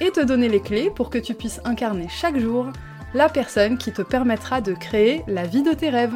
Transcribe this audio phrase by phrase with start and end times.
[0.00, 2.72] et te donner les clés pour que tu puisses incarner chaque jour
[3.14, 6.14] la personne qui te permettra de créer la vie de tes rêves.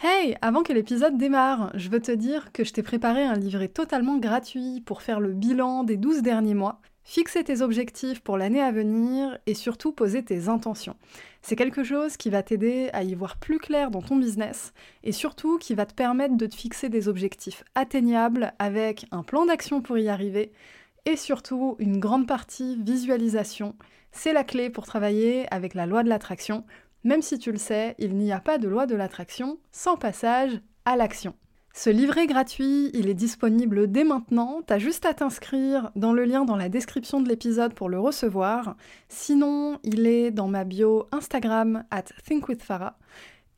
[0.00, 3.68] Hey, avant que l'épisode démarre, je veux te dire que je t'ai préparé un livret
[3.68, 8.60] totalement gratuit pour faire le bilan des 12 derniers mois, fixer tes objectifs pour l'année
[8.60, 10.94] à venir et surtout poser tes intentions.
[11.42, 15.12] C'est quelque chose qui va t'aider à y voir plus clair dans ton business et
[15.12, 19.80] surtout qui va te permettre de te fixer des objectifs atteignables avec un plan d'action
[19.80, 20.52] pour y arriver
[21.08, 23.74] et surtout une grande partie visualisation.
[24.12, 26.64] C'est la clé pour travailler avec la loi de l'attraction
[27.04, 30.60] même si tu le sais, il n'y a pas de loi de l'attraction sans passage
[30.84, 31.34] à l'action.
[31.72, 36.44] Ce livret gratuit, il est disponible dès maintenant, t'as juste à t'inscrire dans le lien
[36.44, 38.74] dans la description de l'épisode pour le recevoir.
[39.08, 42.98] Sinon, il est dans ma bio Instagram at thinkwithfarah.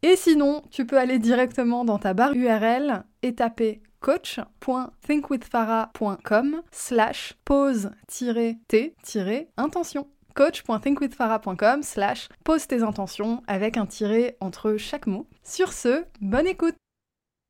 [0.02, 10.06] Et sinon, tu peux aller directement dans ta barre URL et taper coach.thinkwithfarah.com slash pause-t-intention
[10.34, 15.26] coach.thinkwithfarah.com slash pose tes intentions avec un tiré entre chaque mot.
[15.42, 16.76] Sur ce, bonne écoute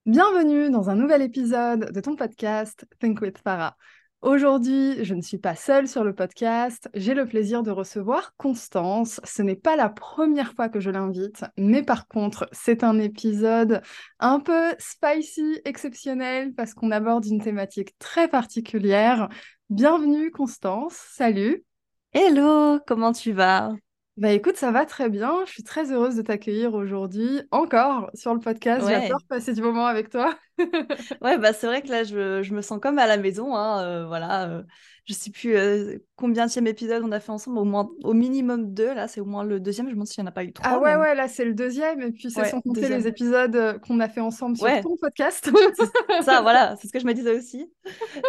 [0.06, 3.76] Bienvenue dans un nouvel épisode de ton podcast Think with Farah.
[4.22, 9.18] Aujourd'hui, je ne suis pas seule sur le podcast, j'ai le plaisir de recevoir Constance.
[9.24, 13.80] Ce n'est pas la première fois que je l'invite, mais par contre, c'est un épisode
[14.18, 19.30] un peu spicy, exceptionnel, parce qu'on aborde une thématique très particulière.
[19.70, 21.64] Bienvenue Constance, salut
[22.12, 23.72] Hello, comment tu vas?
[24.16, 25.44] Bah écoute, ça va très bien.
[25.46, 28.86] Je suis très heureuse de t'accueillir aujourd'hui encore sur le podcast.
[28.86, 30.38] J'adore passer du moment avec toi.
[31.22, 33.82] Ouais, bah c'est vrai que là, je, je me sens comme à la maison, hein,
[33.82, 34.50] euh, voilà.
[34.50, 34.62] euh,
[35.10, 38.72] je sais plus euh, combien de épisode on a fait ensemble, au moins, au minimum
[38.72, 40.44] deux, là, c'est au moins le deuxième, je me demande s'il n'y en a pas
[40.44, 42.88] eu Ah trois ouais, ouais, là c'est le deuxième, et puis c'est Ouais, sans compter
[42.88, 45.50] les épisodes euh, qu'on a fait ensemble sur Ouais, ton podcast.
[46.22, 47.72] ça, voilà, c'est ce que je me disais aussi.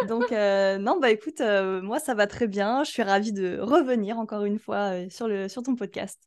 [0.08, 3.60] Donc, euh, non, bah écoute, euh, moi, ça va très bien, je suis ravie de
[3.60, 6.18] revenir encore une fois sur le, sur ton podcast.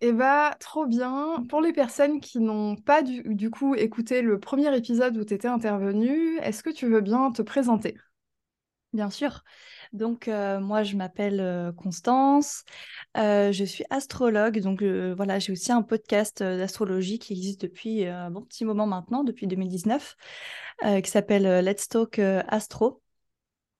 [0.00, 1.44] Et bah, trop bien.
[1.48, 5.34] Pour les personnes qui n'ont pas du, du coup écouté le premier épisode où tu
[5.34, 7.96] étais intervenue, est-ce que tu veux bien te présenter?
[8.92, 9.44] Bien sûr.
[9.92, 12.64] Donc, euh, moi, je m'appelle euh, Constance.
[13.16, 14.60] Euh, je suis astrologue.
[14.60, 18.86] Donc, euh, voilà, j'ai aussi un podcast d'astrologie qui existe depuis un bon petit moment
[18.86, 20.16] maintenant, depuis 2019,
[20.84, 23.02] euh, qui s'appelle Let's Talk Astro.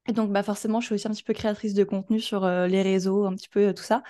[0.08, 2.82] Et donc, bah, forcément, je suis aussi un petit peu créatrice de contenu sur les
[2.82, 4.02] réseaux, un petit peu tout ça.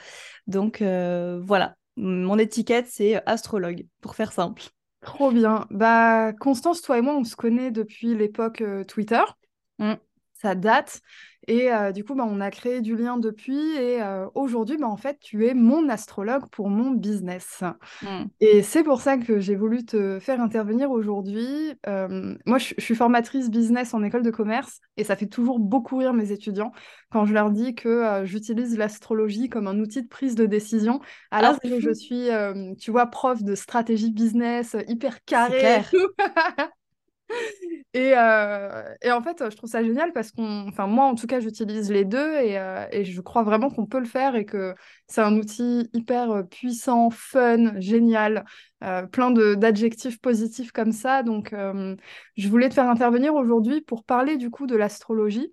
[0.46, 1.76] Donc, voilà.
[1.96, 4.62] Mon étiquette, c'est astrologue, pour faire simple.
[5.02, 5.66] Trop bien.
[5.70, 9.20] Bah, Constance, toi et moi, on se connaît depuis l'époque Twitter.
[9.78, 9.94] Mm.
[10.34, 11.02] ça date.
[11.48, 13.58] Et euh, du coup, bah, on a créé du lien depuis.
[13.76, 17.62] Et euh, aujourd'hui, bah, en fait, tu es mon astrologue pour mon business.
[18.02, 18.24] Mm.
[18.40, 21.74] Et c'est pour ça que j'ai voulu te faire intervenir aujourd'hui.
[21.86, 25.58] Euh, moi, je, je suis formatrice business en école de commerce et ça fait toujours
[25.58, 26.72] beaucoup rire mes étudiants
[27.10, 31.00] quand je leur dis que j'utilise l'astrologie comme un outil de prise de décision,
[31.32, 32.28] Ah, alors c'est que je suis,
[32.78, 35.82] tu vois, prof de stratégie business, hyper carré
[37.94, 41.40] et euh, et en fait, je trouve ça génial parce qu'on, moi en tout cas,
[41.40, 44.74] j'utilise les deux et, euh, et je crois vraiment qu'on peut le faire et que
[45.06, 48.44] c'est un outil hyper puissant, fun, génial,
[48.84, 51.22] euh, plein d'adjectifs positifs comme ça.
[51.22, 51.54] Donc,
[52.36, 55.52] je voulais te faire intervenir aujourd'hui pour parler du coup de l'astrologie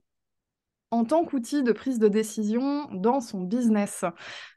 [0.92, 4.06] en tant qu'outil de prise de décision dans son business.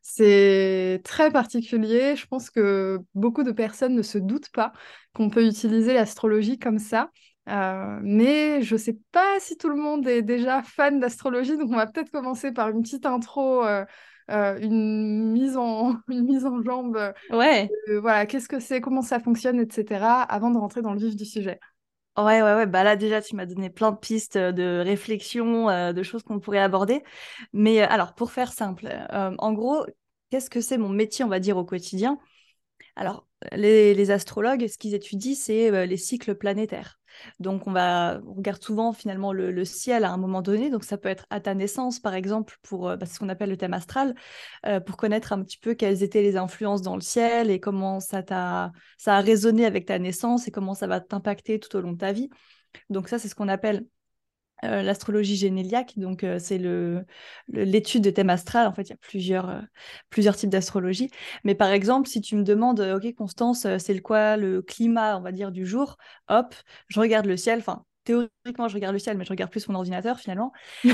[0.03, 2.15] C'est très particulier.
[2.17, 4.73] Je pense que beaucoup de personnes ne se doutent pas
[5.15, 7.11] qu'on peut utiliser l'astrologie comme ça.
[7.49, 11.71] Euh, mais je ne sais pas si tout le monde est déjà fan d'astrologie, donc
[11.71, 13.85] on va peut-être commencer par une petite intro, euh,
[14.31, 17.13] euh, une mise en, une mise en jambe.
[17.31, 17.69] Ouais.
[18.01, 21.25] voilà, qu'est-ce que c'est, comment ça fonctionne, etc., avant de rentrer dans le vif du
[21.25, 21.59] sujet.
[22.19, 22.67] Ouais, ouais, ouais.
[22.67, 26.23] Bah là, déjà, tu m'as donné plein de pistes euh, de réflexion, euh, de choses
[26.23, 27.03] qu'on pourrait aborder.
[27.53, 29.87] Mais euh, alors, pour faire simple, en gros,
[30.31, 32.19] qu'est-ce que c'est mon métier, on va dire, au quotidien?
[32.97, 36.99] Alors, les, astrologues, ce qu'ils étudient, c'est euh, les cycles planétaires.
[37.39, 40.71] Donc, on va, regarde souvent finalement le, ciel à un moment donné.
[40.71, 43.51] Donc, ça peut être à ta naissance, par exemple, pour euh, bah, ce qu'on appelle
[43.51, 44.15] le thème astral,
[44.67, 48.01] euh, pour connaître un petit peu quelles étaient les influences dans le ciel et comment
[48.01, 51.81] ça t'a, ça a résonné avec ta naissance et comment ça va t'impacter tout au
[51.81, 52.31] long de ta vie.
[52.91, 53.87] Donc, ça, c'est ce qu'on appelle
[54.63, 57.05] l'astrologie généliaque, donc c'est le,
[57.49, 58.67] l'étude de thème astral.
[58.67, 59.63] En fait, il y a plusieurs,
[60.11, 61.11] plusieurs types d'astrologie.
[61.45, 65.23] Mais par exemple, si tu me demandes, OK, Constance, c'est le quoi le climat, on
[65.23, 65.97] va dire, du jour,
[66.29, 66.55] hop,
[66.89, 67.61] je regarde le ciel.
[67.61, 70.53] Enfin, théoriquement, je regarde le ciel, mais je regarde plus mon ordinateur finalement.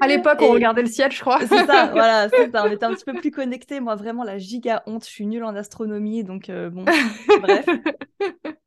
[0.00, 1.40] À l'époque, on regardait le ciel, je crois.
[1.40, 2.64] c'est ça, voilà, c'est ça.
[2.64, 3.78] On était un petit peu plus connectés.
[3.80, 5.04] Moi, vraiment, la giga honte.
[5.04, 6.86] Je suis nulle en astronomie, donc bon,
[7.42, 7.66] bref.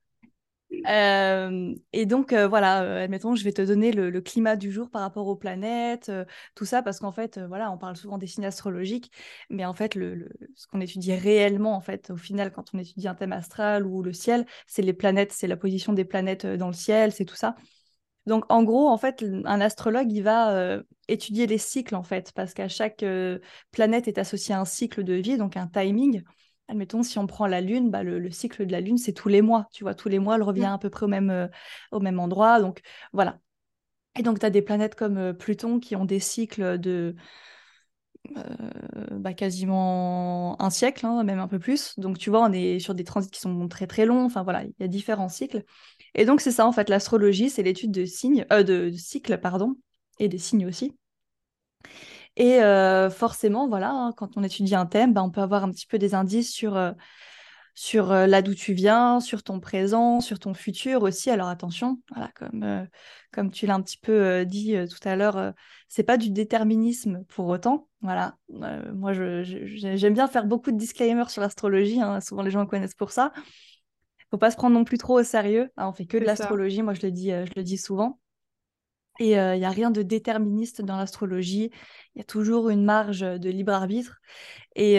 [0.87, 4.89] Euh, et donc, euh, voilà, euh, admettons, je vais te donner le, climat du jour
[4.89, 6.11] par rapport aux planètes,
[6.55, 9.11] tout ça, parce qu'en fait, voilà, on parle souvent des signes astrologiques,
[9.49, 13.07] mais en fait, le, ce qu'on étudie réellement, en fait, au final, quand on étudie
[13.07, 16.67] un thème astral ou le ciel, c'est les planètes, c'est la position des planètes dans
[16.67, 17.55] le ciel, c'est tout ça.
[18.25, 22.53] Donc, en gros, en fait, un astrologue, il va étudier les cycles, en fait, parce
[22.53, 23.05] qu'à chaque
[23.71, 26.23] planète est associé un cycle de vie, donc un timing
[26.73, 29.41] admettons, si on prend la Lune, bah, le, cycle de la Lune, c'est tous les
[29.41, 29.67] mois.
[29.71, 30.73] Tu vois, tous les mois, elle revient mmh.
[30.73, 31.47] à peu près au même, euh,
[31.91, 32.59] au même endroit.
[32.59, 32.81] Donc,
[33.13, 33.39] voilà.
[34.17, 37.15] Et donc, tu as des planètes comme euh, Pluton qui ont des cycles de
[38.37, 38.43] euh,
[39.11, 41.97] bah, quasiment un siècle, hein, même un peu plus.
[41.99, 44.25] Donc, tu vois, on est sur des transits qui sont très, très longs.
[44.25, 45.63] Enfin, voilà, il y a différents cycles.
[46.15, 49.75] Et donc, c'est ça, en fait, l'astrologie, c'est l'étude de signes, de, de cycles, pardon,
[50.19, 50.95] et des signes aussi.
[52.35, 55.69] Et euh, forcément, voilà, hein, quand on étudie un thème, bah, on peut avoir un
[55.69, 56.91] petit peu des indices sur, euh,
[57.75, 61.29] sur euh, là d'où tu viens, sur ton présent, sur ton futur aussi.
[61.29, 62.87] Alors attention, voilà, comme,
[63.31, 65.53] comme tu l'as un petit peu dit tout à l'heure,
[65.87, 67.87] c'est pas du déterminisme pour autant.
[68.01, 72.01] Voilà, moi j'aime bien faire beaucoup de disclaimers sur l'astrologie.
[72.01, 73.31] Hein, souvent les gens me connaissent pour ça.
[74.31, 75.69] Faut pas se prendre non plus trop au sérieux.
[75.77, 76.81] Hein, on fait que de l'astrologie.
[76.81, 78.19] Moi je le dis, je le dis souvent.
[79.19, 81.69] Et il n'y a rien de déterministe dans l'astrologie.
[82.15, 84.21] Il y a toujours une marge de libre arbitre.
[84.75, 84.95] Et,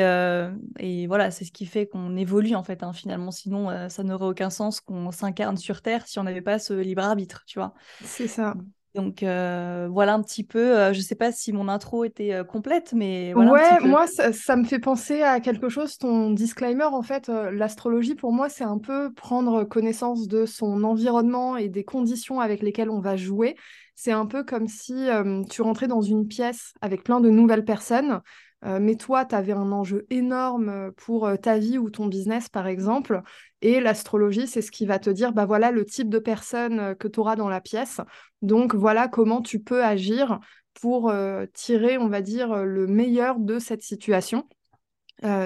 [0.79, 3.33] et voilà, c'est ce qui fait qu'on évolue en fait, hein, finalement.
[3.33, 7.03] Sinon, ça n'aurait aucun sens qu'on s'incarne sur Terre si on n'avait pas ce libre
[7.03, 7.75] arbitre, tu vois.
[8.05, 8.55] C'est ça.
[8.95, 10.93] Donc voilà un petit peu.
[10.93, 13.53] je ne sais pas si mon intro était complète, mais voilà.
[13.53, 15.99] Ouais, moi ça, ça, me fait penser à quelque chose.
[15.99, 21.57] Ton disclaimer, en fait, l'astrologie pour moi, c'est un peu prendre connaissance de son environnement
[21.57, 23.57] et des conditions avec lesquelles on va jouer.
[23.95, 25.07] C'est un peu comme si
[25.51, 28.21] tu rentrais dans une pièce avec plein de nouvelles personnes,
[28.63, 33.23] mais toi, tu avais un enjeu énorme pour ta vie ou ton business, par exemple.
[33.61, 37.07] Et l'astrologie, c'est ce qui va te dire, bah voilà le type de personne que
[37.07, 38.01] tu auras dans la pièce.
[38.43, 40.41] Donc voilà comment tu peux agir
[40.81, 41.13] pour
[41.53, 44.49] tirer, on va dire, le meilleur de cette situation.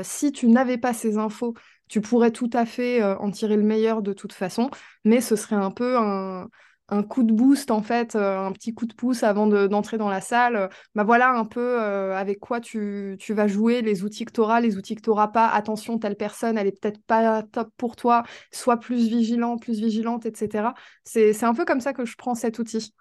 [0.03, 1.55] si tu n'avais pas ces infos,
[1.89, 4.71] tu pourrais tout à fait en tirer le meilleur de toute façon,
[5.05, 6.49] mais ce serait un peu un,
[6.89, 10.09] un coup de boost en fait, euh, un petit coup de pouce avant d'entrer dans
[10.09, 10.71] la salle.
[10.95, 14.61] bah voilà un peu euh, avec quoi tu, vas jouer, les outils que tu auras,
[14.61, 15.49] les outils que tu n'auras pas.
[15.49, 18.23] Attention, telle personne, elle est peut-être pas top pour toi.
[18.53, 20.75] Sois plus vigilant, plus vigilante, etc.
[21.05, 22.93] C'est un peu comme ça que je prends cet outil.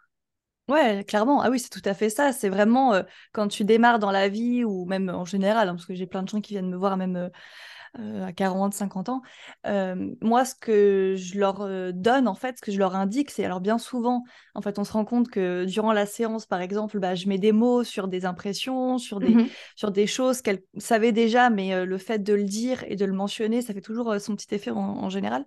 [0.68, 1.42] Ouais, clairement.
[1.42, 2.34] Ah oui, c'est tout à fait ça.
[2.34, 5.86] C'est vraiment euh, quand tu démarres dans la vie ou même en général, hein, parce
[5.86, 7.30] que j'ai plein de gens qui viennent me voir même euh,
[7.95, 9.22] à 40, 50 ans,
[9.66, 13.31] euh, moi, ce que je leur euh, donne, en fait, ce que je leur indique,
[13.31, 14.24] c'est alors bien souvent,
[14.56, 17.38] en fait, on se rend compte que durant la séance, par exemple, bah, je mets
[17.38, 21.86] des mots sur des impressions, sur des, mmh sur des choses qu'elles savaient déjà, mais
[21.86, 24.72] le fait de le dire et de le mentionner, ça fait toujours son petit effet
[24.72, 25.45] en, en général.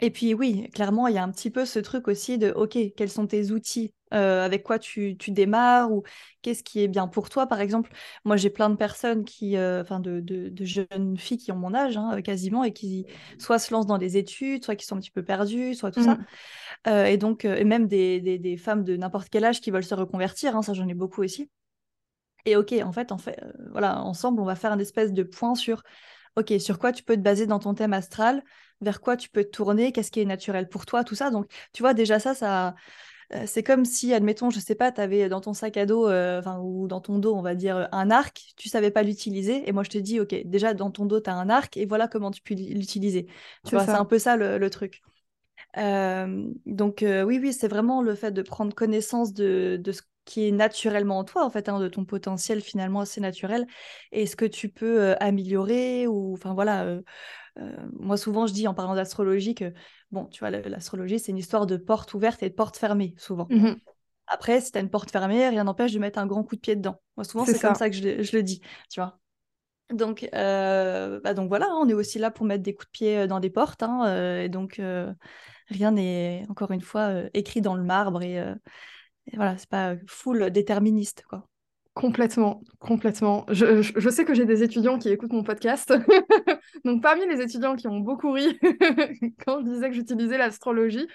[0.00, 2.76] Et puis oui, clairement, il y a un petit peu ce truc aussi de, OK,
[2.96, 3.92] quels sont tes outils?
[4.14, 6.04] Euh, avec quoi tu, démarres ou
[6.40, 7.90] qu'est-ce qui est bien pour toi, par exemple.
[8.24, 11.96] Moi, j'ai plein de personnes qui, euh, enfin, de, jeunes filles qui ont mon âge,
[11.96, 13.06] hein, quasiment, et qui
[13.38, 16.02] soit se lancent dans des études, soit qui sont un petit peu perdues, soit tout
[16.02, 16.14] ça.
[16.14, 16.26] Mmh.
[16.86, 20.54] Euh, et donc, et même des, femmes de n'importe quel âge qui veulent se reconvertir,
[20.54, 21.50] hein, ça, j'en ai beaucoup aussi.
[22.44, 23.40] Et ok, en fait, en fait
[23.72, 25.82] voilà, ensemble, on va faire un espèce de point sur,
[26.36, 28.44] ok, sur quoi tu peux te baser dans ton thème astral,
[28.80, 31.30] vers quoi tu peux te tourner, qu'est-ce qui est naturel pour toi, tout ça.
[31.30, 32.74] Donc, tu vois, déjà ça, ça,
[33.32, 36.08] euh, c'est comme si, admettons, je sais pas, tu avais dans ton sac à dos,
[36.08, 39.72] euh, ou dans ton dos, on va dire, un arc, tu savais pas l'utiliser, et
[39.72, 42.08] moi je te dis, ok, déjà dans ton dos, tu as un arc, et voilà
[42.08, 43.26] comment tu peux l'utiliser.
[43.66, 45.02] Tu vois, c'est un peu ça le, truc.
[45.76, 50.52] Euh, donc oui, oui, c'est vraiment le fait de prendre connaissance de, ce qui est
[50.52, 53.66] naturellement en toi, en fait, hein, de ton potentiel finalement assez naturel,
[54.12, 56.98] et ce que tu peux améliorer, ou enfin voilà
[57.60, 59.72] euh, moi, souvent, je dis en parlant d'astrologie que,
[60.10, 63.46] bon, tu vois, l'astrologie, c'est une histoire de porte ouverte et de porte fermée, souvent.
[63.50, 63.74] Mmh
[64.26, 66.60] Après, si tu as une porte fermée, rien n'empêche de mettre un grand coup de
[66.60, 67.00] pied dedans.
[67.16, 69.18] Moi, souvent, c'est comme ça que je, le dis, tu vois.
[69.92, 72.90] Donc, euh, bah donc voilà, hein, on est aussi là pour mettre des coups de
[72.90, 73.82] pied euh, dans des portes.
[73.82, 74.80] Hein, et donc,
[75.68, 78.22] rien n'est, encore une fois, écrit dans le marbre.
[78.22, 81.46] Et, et voilà, c'est pas full déterministe, quoi.
[81.94, 83.46] Complètement, complètement.
[83.48, 85.94] Je, sais que j'ai des étudiants qui écoutent mon podcast.
[86.84, 88.58] Donc, parmi les étudiants qui ont beaucoup ri
[89.46, 91.06] quand je disais que j'utilisais l'astrologie,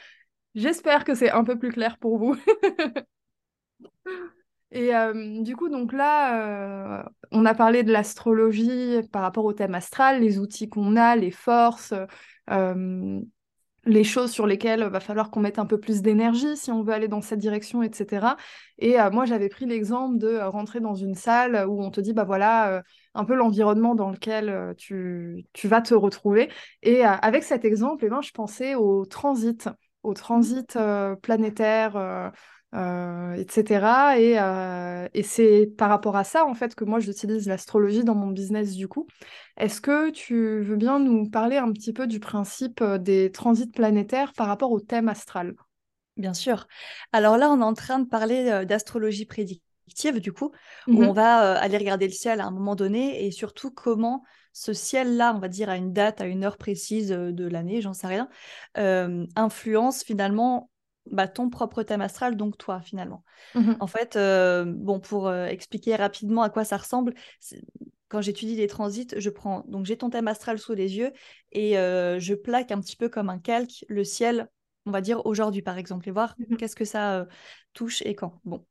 [0.55, 2.37] j'espère que c'est un peu plus clair pour vous.
[4.71, 9.53] Et euh, du coup, donc là, euh, on a parlé de l'astrologie par rapport au
[9.53, 11.93] thème astral, les outils qu'on a, les forces,
[12.51, 13.19] euh,
[13.85, 16.93] les choses sur lesquelles va falloir qu'on mette un peu plus d'énergie si on veut
[16.93, 18.37] aller dans cette direction, etc.
[18.77, 22.01] Et euh, moi, j'avais pris l'exemple de euh, rentrer dans une salle où on te
[22.01, 22.81] dit, bah voilà, euh,
[23.13, 26.49] un peu l'environnement dans lequel tu, tu vas te retrouver.
[26.83, 29.69] Et avec cet exemple, eh ben, je pensais au transit,
[30.03, 30.77] au transit
[31.21, 32.31] planétaire.
[32.75, 34.19] Euh, etc.
[34.19, 38.15] Et, euh, et c'est par rapport à ça, en fait, que moi, j'utilise l'astrologie dans
[38.15, 39.07] mon business, du coup.
[39.57, 43.67] Est-ce que tu veux bien nous parler un petit peu du principe euh, des transits
[43.71, 45.55] planétaires par rapport au thème astral?
[46.17, 46.67] Bien sûr.
[47.13, 50.51] Alors là, on est en train de parler d'astrologie prédictive, du coup,
[50.91, 54.23] où on Mhm, va aller regarder le ciel à un moment donné et surtout comment
[54.51, 57.93] ce ciel-là, on va dire à une date, à une heure précise de l'année, j'en
[57.93, 58.27] sais rien,
[58.77, 60.68] euh, influence finalement
[61.11, 63.23] bah, ton propre thème astral, donc toi finalement.
[63.53, 67.13] mhm, En fait, euh, bon, pour euh, expliquer rapidement à quoi ça ressemble,
[68.09, 71.11] quand j'étudie les transits, je prends, donc j'ai ton thème astral sous les yeux
[71.51, 74.49] et euh, je plaque un petit peu comme un calque le ciel,
[74.85, 77.27] on va dire aujourd'hui par exemple, et voir mhm, qu'est-ce que ça
[77.73, 78.39] touche et quand.
[78.45, 78.65] Bon.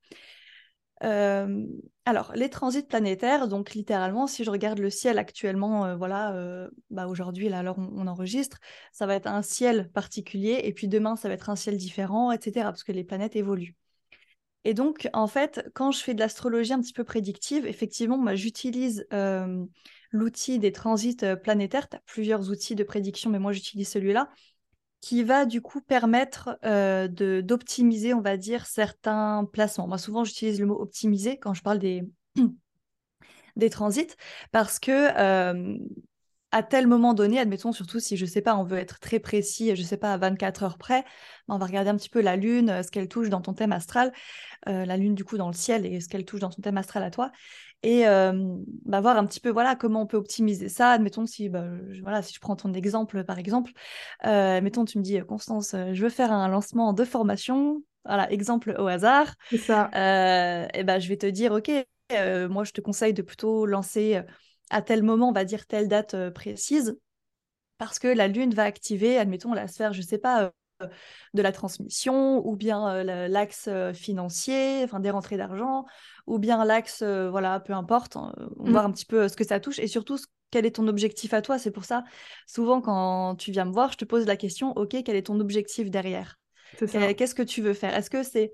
[1.04, 1.66] Euh,
[2.04, 6.68] alors, les transits planétaires, donc littéralement, si je regarde le ciel actuellement, euh, voilà, euh,
[6.90, 8.58] bah aujourd'hui, là, alors on, enregistre,
[8.92, 12.32] ça va être un ciel particulier, et puis demain, ça va être un ciel différent,
[12.32, 13.76] etc., parce que les planètes évoluent.
[14.64, 18.34] Et donc, en fait, quand je fais de l'astrologie un petit peu prédictive, effectivement, moi,
[18.34, 19.06] j'utilise
[20.10, 21.88] l'outil des transits planétaires.
[21.88, 24.30] Tu as plusieurs outils de prédiction, mais moi, j'utilise celui-là,
[25.00, 27.08] qui va du coup permettre euh,
[27.42, 29.86] d'optimiser, on va dire, certains placements.
[29.86, 34.14] Moi, souvent, j'utilise le mot optimiser quand je parle des, transits,
[34.50, 35.76] parce que euh,
[36.50, 39.76] à tel moment donné, admettons surtout si je sais pas, on veut être très précis,
[39.76, 41.02] je sais pas à 24 heures près,
[41.46, 43.54] ben, on va regarder un petit peu la lune, euh, ce qu'elle touche dans ton
[43.54, 44.12] thème astral,
[44.66, 47.02] la lune du coup dans le ciel et ce qu'elle touche dans ton thème astral
[47.02, 47.30] à toi,
[47.82, 50.90] et bah, voir un petit peu voilà comment on peut optimiser ça.
[50.90, 53.72] Admettons si bah, je, voilà si je prends ton exemple par exemple,
[54.20, 58.86] admettons tu me dis Constance, je veux faire un lancement de formation, voilà exemple au
[58.86, 59.88] hasard, C'est ça.
[60.74, 61.70] et ben, je vais te dire, OK,
[62.50, 64.22] moi, je te conseille de plutôt lancer
[64.70, 66.98] à tel moment, on va dire telle date précise,
[67.78, 70.52] parce que la Lune va activer, admettons, la sphère, je sais pas,
[71.34, 75.84] de la transmission, ou bien euh, la- l'axe euh, financier, enfin des rentrées d'argent,
[76.26, 79.28] ou bien l'axe, euh, voilà, peu importe, hein, on va Mm, voir un petit peu
[79.28, 81.58] ce que ça touche, et surtout, ce- quel est ton objectif à toi.
[81.58, 82.04] C'est pour ça,
[82.46, 85.40] souvent, quand tu viens me voir, je te pose la question, OK, quel est ton
[85.40, 86.38] objectif derrière?
[87.16, 87.94] Qu'est-ce que tu veux faire?
[87.94, 88.52] Est-ce que c'est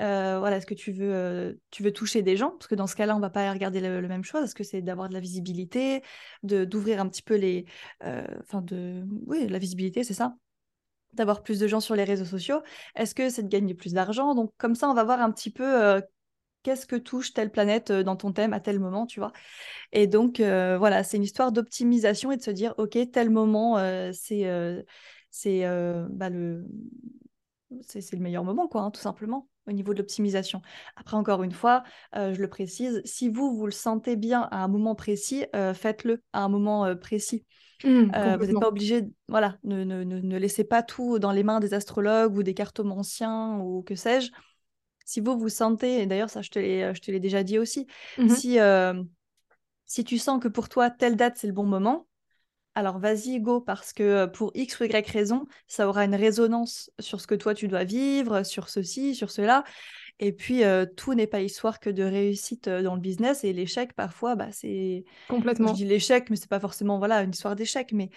[0.00, 2.50] euh, voilà, est-ce que tu veux, euh, tu veux toucher des gens?
[2.52, 4.44] Parce que dans ce cas-là, on va pas regarder le, le même chose.
[4.44, 6.02] Est-ce que c'est d'avoir de la visibilité,
[6.44, 7.66] de d'ouvrir un petit peu les,
[8.04, 10.36] euh, enfin de, oui, la visibilité, c'est ça,
[11.12, 12.62] d'avoir plus de gens sur les réseaux sociaux.
[12.94, 14.34] Est-ce que c'est de gagner plus d'argent?
[14.34, 16.00] Donc comme ça, on va voir un petit peu
[16.62, 19.32] qu'est-ce que touche telle planète dans ton thème à tel moment, tu vois?
[19.92, 24.10] Et donc voilà, c'est une histoire d'optimisation et de se dire, ok, tel moment, bah,
[26.30, 26.66] le
[27.82, 30.62] c'est c'est le meilleur moment, quoi, hein, tout simplement, au niveau de l'optimisation.
[30.96, 31.82] Après, encore une fois,
[32.14, 36.42] je le précise, si vous, vous le sentez bien à un moment précis, faites-le à
[36.44, 37.44] un moment précis.
[37.84, 41.32] Mm, Euh, vous n'êtes pas obligé, voilà, ne, ne, ne, ne laissez pas tout dans
[41.32, 44.30] les mains des astrologues ou des cartomanciens ou que sais-je.
[45.04, 47.58] Si vous vous sentez, et d'ailleurs, ça, je te l'ai, je te l'ai déjà dit
[47.58, 49.02] aussi, Mhm, si, euh,
[49.86, 52.06] si tu sens que pour toi, telle date, c'est le bon moment,
[52.74, 56.90] alors vas-y, go, parce que euh, pour X ou Y raison, ça aura une résonance
[57.00, 59.64] sur ce que toi tu dois vivre, sur ceci, sur cela.
[60.20, 63.44] Et puis, euh, tout n'est pas histoire que de réussite dans le business.
[63.44, 65.04] Et l'échec, parfois, bah, c'est.
[65.06, 65.72] Je complètement.
[65.72, 67.92] dis l'échec, mais c'est pas forcément voilà, une histoire d'échec.
[67.92, 68.10] Mais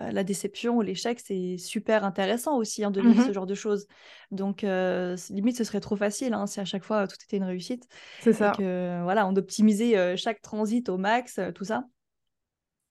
[0.00, 3.54] euh, la déception ou l'échec, c'est super intéressant aussi hein, de vivre ce genre de
[3.54, 3.86] choses.
[4.30, 7.44] Donc, euh, limite, ce serait trop facile hein, si à chaque fois tout était une
[7.44, 7.88] réussite
[8.20, 8.52] c'est ça.
[8.52, 11.84] que voilà, on optimisait chaque transit au max, tout ça.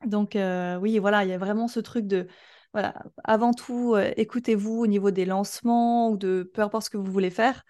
[0.06, 0.38] Donc
[0.82, 2.28] oui, voilà, il y a vraiment ce truc de,
[2.76, 2.94] voilà,
[3.24, 7.10] avant tout, euh, écoutez-vous au niveau des lancements ou de peu importe ce que vous
[7.10, 7.64] voulez faire.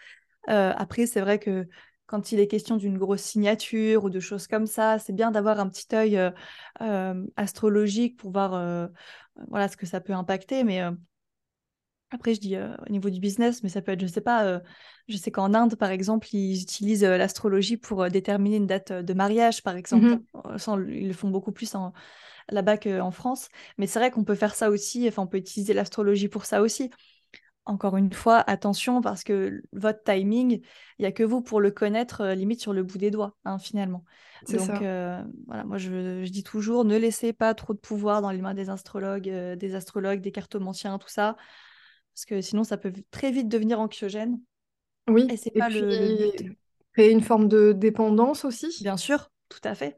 [0.49, 1.67] Euh, après, c'est vrai que
[2.07, 5.59] quand il est question d'une grosse signature ou de choses comme ça, c'est bien d'avoir
[5.59, 6.31] un petit œil euh,
[6.81, 8.87] euh, astrologique pour voir euh,
[9.47, 10.63] voilà, ce que ça peut impacter.
[10.63, 10.81] Mais
[12.11, 14.61] après, je dis au niveau du business, mais ça peut être, je sais pas,
[15.07, 19.63] je sais qu'en Inde, par exemple, ils utilisent l'astrologie pour déterminer une date de mariage,
[19.63, 20.05] par exemple.
[20.05, 21.91] Mhm, ils le font beaucoup plus en,
[22.49, 23.49] là-bas qu'en France.
[23.77, 26.61] Mais c'est vrai qu'on peut faire ça aussi, enfin, on peut utiliser l'astrologie pour ça
[26.61, 26.91] aussi.
[27.65, 30.61] Encore une fois, attention parce que votre timing,
[30.99, 33.35] il n'y a que vous pour le connaître, euh, limite sur le bout des doigts,
[33.43, 34.03] hein, finalement.
[34.49, 38.41] Donc euh, voilà, moi je, dis toujours, ne laissez pas trop de pouvoir dans les
[38.41, 41.35] mains des astrologues, euh, des astrologues, des cartomanciens, tout ça,
[42.13, 44.39] parce que sinon ça peut très vite devenir anxiogène.
[45.07, 45.27] Oui.
[45.31, 46.55] Et c'est pas le, but.
[46.93, 48.75] Créer une forme de dépendance aussi.
[48.81, 49.97] Bien sûr, tout à fait.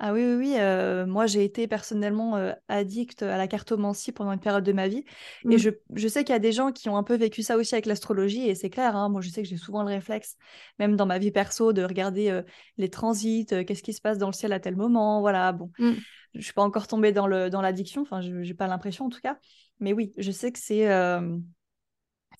[0.00, 0.54] Ah oui, oui, oui.
[0.58, 4.86] Euh, moi, j'ai été personnellement euh, addict à la cartomancie pendant une période de ma
[4.86, 5.04] vie.
[5.50, 5.58] Et mmh.
[5.58, 7.74] je, je sais qu'il y a des gens qui ont un peu vécu ça aussi
[7.74, 8.48] avec l'astrologie.
[8.48, 10.36] Et c'est clair, hein, moi, je sais que j'ai souvent le réflexe,
[10.78, 12.42] même dans ma vie perso, de regarder euh,
[12.76, 15.20] les transits, qu'est-ce qui se passe dans le ciel à tel moment.
[15.20, 15.72] Voilà, bon.
[15.78, 15.92] Mmh.
[16.34, 19.08] Je ne suis pas encore tombée dans l'addiction, dans enfin, je n'ai pas l'impression en
[19.08, 19.38] tout cas.
[19.80, 20.86] Mais oui, je sais que c'est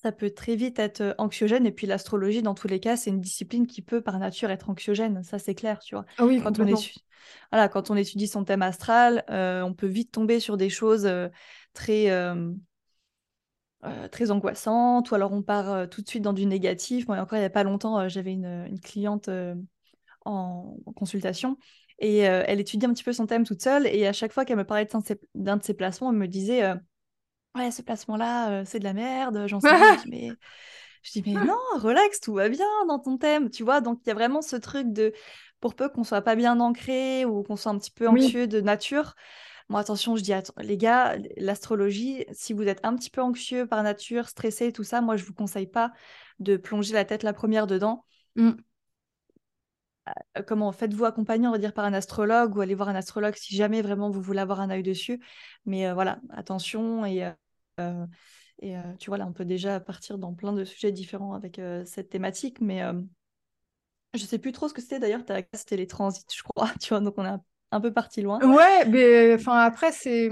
[0.01, 1.65] ça peut très vite être anxiogène.
[1.65, 4.69] Et puis l'astrologie, dans tous les cas, c'est une discipline qui peut par nature être
[4.69, 5.23] anxiogène.
[5.23, 6.05] Ça, c'est clair, tu vois.
[6.17, 7.03] Ah oui, quand on, étudie...
[7.51, 11.09] voilà, quand on étudie son thème astral, on peut vite tomber sur des choses
[11.73, 12.33] très,
[14.11, 15.11] très angoissantes.
[15.11, 17.07] Ou alors on part tout de suite dans du négatif.
[17.07, 19.29] Moi, encore il n'y a pas longtemps, j'avais une, une, cliente
[20.23, 20.77] en...
[20.95, 21.57] consultation.
[22.01, 23.85] Et elle étudiait un petit peu son thème toute seule.
[23.85, 24.87] Et à chaque fois qu'elle me parlait
[25.35, 26.63] d'un de ses placements, elle me disait
[27.55, 29.97] ouais, ce placement-là, euh, c'est de la merde, j'en sais rien.
[30.09, 30.31] mais...
[31.01, 33.79] Je dis, mais non, relax, tout va bien dans ton thème, tu vois?
[33.79, 35.13] Donc, il y a vraiment ce truc de,
[35.61, 38.59] pour peu qu'on soit pas bien ancré ou qu'on soit un petit peu anxieux de
[38.59, 39.15] nature,
[39.69, 43.83] moi, attention, je dis, les gars, l'astrologie, si vous êtes un petit peu anxieux par
[43.83, 45.91] nature, stressé, tout ça, moi, je vous conseille pas
[46.39, 48.03] de plonger la tête la première dedans.
[48.35, 48.53] Mmh.
[50.37, 53.35] Euh, comment faites-vous accompagner, on va dire, par un astrologue ou allez voir un astrologue
[53.35, 55.19] si jamais vraiment vous voulez avoir un œil dessus.
[55.65, 57.29] Mais euh, voilà, attention et,
[57.79, 58.05] euh,
[58.61, 62.09] et tu vois, là, on peut déjà partir dans plein de sujets différents avec cette
[62.09, 62.81] thématique, mais
[64.13, 65.21] je sais plus trop ce que c'était d'ailleurs,
[65.53, 67.37] c'était les transits, je crois, tu vois, donc on est
[67.71, 68.39] un peu parti loin.
[68.41, 70.29] Ouais, mais enfin après c'est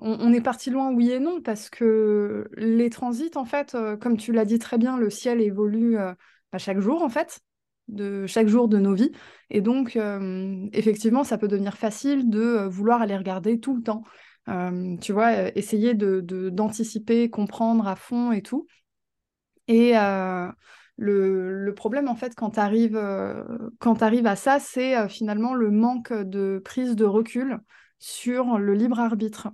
[0.00, 4.32] on, est parti loin oui et non parce que les transits en fait comme tu
[4.32, 7.42] l'as dit très bien, le ciel évolue à chaque jour en fait
[7.88, 9.12] de chaque jour de nos vies.
[9.50, 13.82] Et donc, euh, effectivement, ça peut devenir facile de euh, vouloir aller regarder tout le
[13.82, 14.04] temps.
[14.48, 18.66] Euh, tu vois, essayer de, d'anticiper, comprendre à fond et tout.
[19.66, 19.92] Et
[20.96, 26.96] le, problème, en fait, quand tu arrives à ça, c'est finalement le manque de prise
[26.96, 27.58] de recul
[27.98, 29.48] sur le libre arbitre.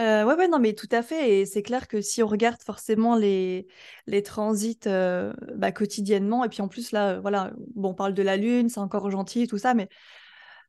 [0.00, 1.40] Euh, ouais, ouais, non, mais tout à fait.
[1.40, 3.68] Et c'est clair que si on regarde forcément les,
[4.06, 8.22] les transits euh, bah, quotidiennement, et puis en plus, là, voilà, bon, on parle de
[8.22, 9.88] la Lune, c'est encore gentil, tout ça, mais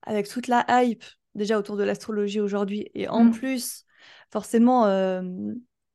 [0.04, 3.32] avec toute la hype déjà autour de l'astrologie aujourd'hui, et en mmh.
[3.32, 3.86] plus,
[4.32, 5.22] forcément, euh,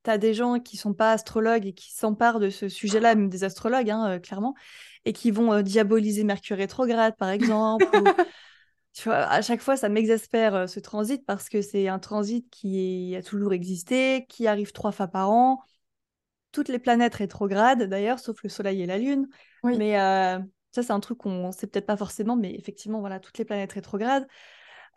[0.04, 3.28] tu as des gens qui sont pas astrologues et qui s'emparent de ce sujet-là, même
[3.28, 4.54] des astrologues, hein, clairement,
[5.04, 8.04] et qui vont diaboliser Mercure rétrograde, par exemple, ou
[8.92, 12.48] tu vois, à chaque fois, ça m'exaspère euh, ce transit parce que c'est un transit
[12.50, 15.62] qui a toujours existé, qui arrive trois fois par an.
[16.52, 19.28] Toutes les planètes rétrogrades, d'ailleurs, sauf le Soleil et la Lune.
[19.62, 20.38] Mais euh,
[20.72, 23.72] ça, c'est un truc qu'on sait peut-être pas forcément, mais effectivement, voilà, toutes les planètes
[23.72, 24.26] rétrogrades.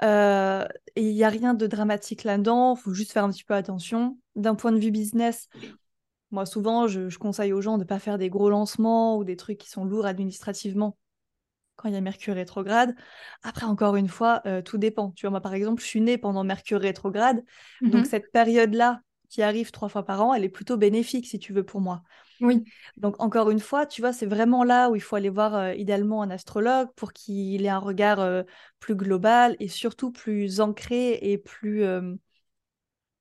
[0.02, 3.44] Euh, et il n'y a rien de dramatique là-dedans, il faut juste faire un petit
[3.44, 4.18] peu attention.
[4.36, 5.48] D'un point de vue business,
[6.32, 9.24] moi, souvent, je, je conseille aux gens de ne pas faire des gros lancements ou
[9.24, 10.98] des trucs qui sont lourds administrativement
[11.76, 12.96] quand il y a Mercure rétrograde.
[13.42, 15.12] Après, encore une fois, euh, tout dépend.
[15.12, 17.44] Tu vois, moi, par exemple, je suis née pendant Mercure rétrograde.
[17.82, 21.40] Donc, mmh cette période-là, qui arrive trois fois par an, elle est plutôt bénéfique, si
[21.40, 22.04] tu veux, pour moi.
[22.42, 22.64] Oui.
[22.98, 25.74] Donc, encore une fois, tu vois, c'est vraiment là où il faut aller voir euh,
[25.74, 28.44] idéalement un astrologue pour qu'il ait un regard euh,
[28.80, 31.84] plus global et surtout plus ancré et plus,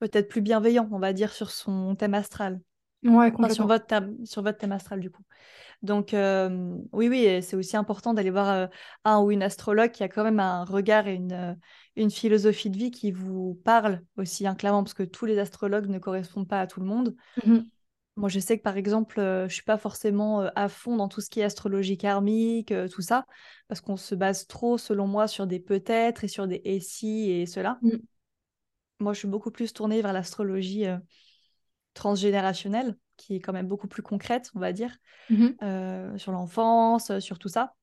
[0.01, 2.61] peut-être plus bienveillant, on va dire, sur son thème astral.
[3.05, 5.23] Ouais, sur, votre thème, sur votre thème astral, du coup.
[5.83, 8.67] Donc, euh, oui, oui, c'est aussi important d'aller voir euh,
[9.05, 11.55] un ou une astrologue qui a quand même un regard et une, euh,
[11.97, 15.89] une philosophie de vie qui vous parle aussi, hein, clairement, parce que tous les astrologues
[15.89, 17.17] ne correspondent pas à tout le monde.
[17.45, 17.59] Mmh
[18.15, 21.21] Moi, je sais que par exemple, je ne suis pas forcément à fond dans tout
[21.21, 23.27] ce qui est astrologie karmique, tout ça,
[23.67, 27.31] parce qu'on se base trop, selon moi, sur des peut-être et sur des et si
[27.31, 27.79] et cela.
[27.83, 27.97] Mmh.
[29.01, 30.85] Moi, je suis beaucoup plus tournée vers l'astrologie
[31.95, 34.97] transgénérationnelle qui est quand même beaucoup plus concrète, on va dire,
[35.31, 37.75] mmh euh, sur l'enfance, euh, sur tout ça.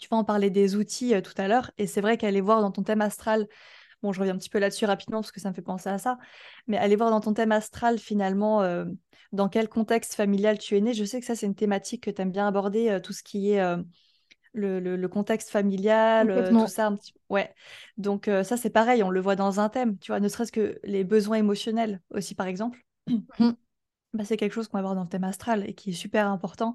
[0.00, 2.60] Tu vas en parler des outils euh, tout à l'heure, et c'est vrai qu'aller voir
[2.60, 3.48] dans ton thème astral,
[4.02, 5.98] bon, je reviens un petit peu là-dessus rapidement parce que ça me fait penser à
[5.98, 6.18] ça,
[6.66, 8.62] mais aller voir dans ton thème astral finalement
[9.32, 10.92] dans quel contexte familial tu es né.
[10.92, 13.52] Je sais que ça, c'est une thématique que tu aimes bien aborder, tout ce qui
[13.52, 13.76] est
[14.52, 16.88] le, le, contexte familial, tout ça.
[16.88, 17.14] Un petit...
[17.30, 17.52] Ouais.
[17.96, 20.78] Donc ça, c'est pareil, on le voit dans un thème, tu vois, ne serait-ce que
[20.84, 22.84] les besoins émotionnels aussi, par exemple.
[23.08, 23.52] Mmh.
[24.16, 26.28] Bah, c'est quelque chose qu'on va voir dans le thème astral et qui est super
[26.28, 26.74] important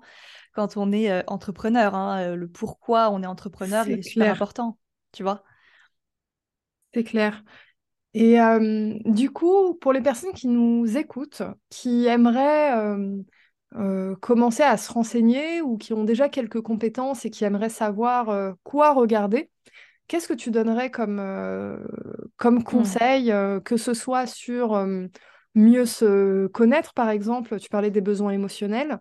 [0.53, 1.95] quand on est euh, entrepreneur.
[1.95, 4.77] Hein, euh, le pourquoi on est entrepreneur, est, il est super important,
[5.11, 5.43] tu vois?
[6.93, 7.43] C'est clair.
[8.13, 12.95] Et euh, du coup, pour les personnes qui nous écoutent, qui aimeraient
[13.77, 18.55] euh, commencer à se renseigner ou qui ont déjà quelques compétences et qui aimeraient savoir
[18.63, 19.49] quoi regarder,
[20.07, 21.21] qu'est-ce que tu donnerais comme,
[22.35, 24.75] comme Hmm, conseil, que ce soit sur
[25.55, 28.99] mieux se connaître, par exemple, tu parlais des besoins émotionnels,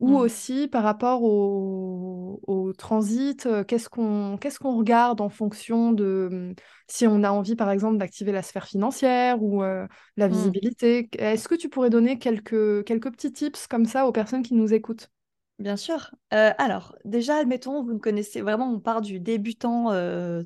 [0.00, 0.18] ou hmm.
[0.18, 6.28] aussi par rapport au, au transit, euh, qu'est-ce qu'on qu'est-ce qu'on regarde en fonction de
[6.32, 6.54] hum,
[6.88, 9.86] si on a envie, par exemple, d'activer la sphère financière ou euh,
[10.16, 10.52] la Hmm.
[10.68, 11.08] visibilité.
[11.18, 14.72] Est-ce que tu pourrais donner quelques, quelques petits tips comme ça aux personnes qui nous
[14.72, 15.10] écoutent?
[15.58, 16.10] Bien sûr.
[16.32, 20.42] Euh, alors, déjà, admettons, vous ne connaissez vraiment, on part du débutant euh,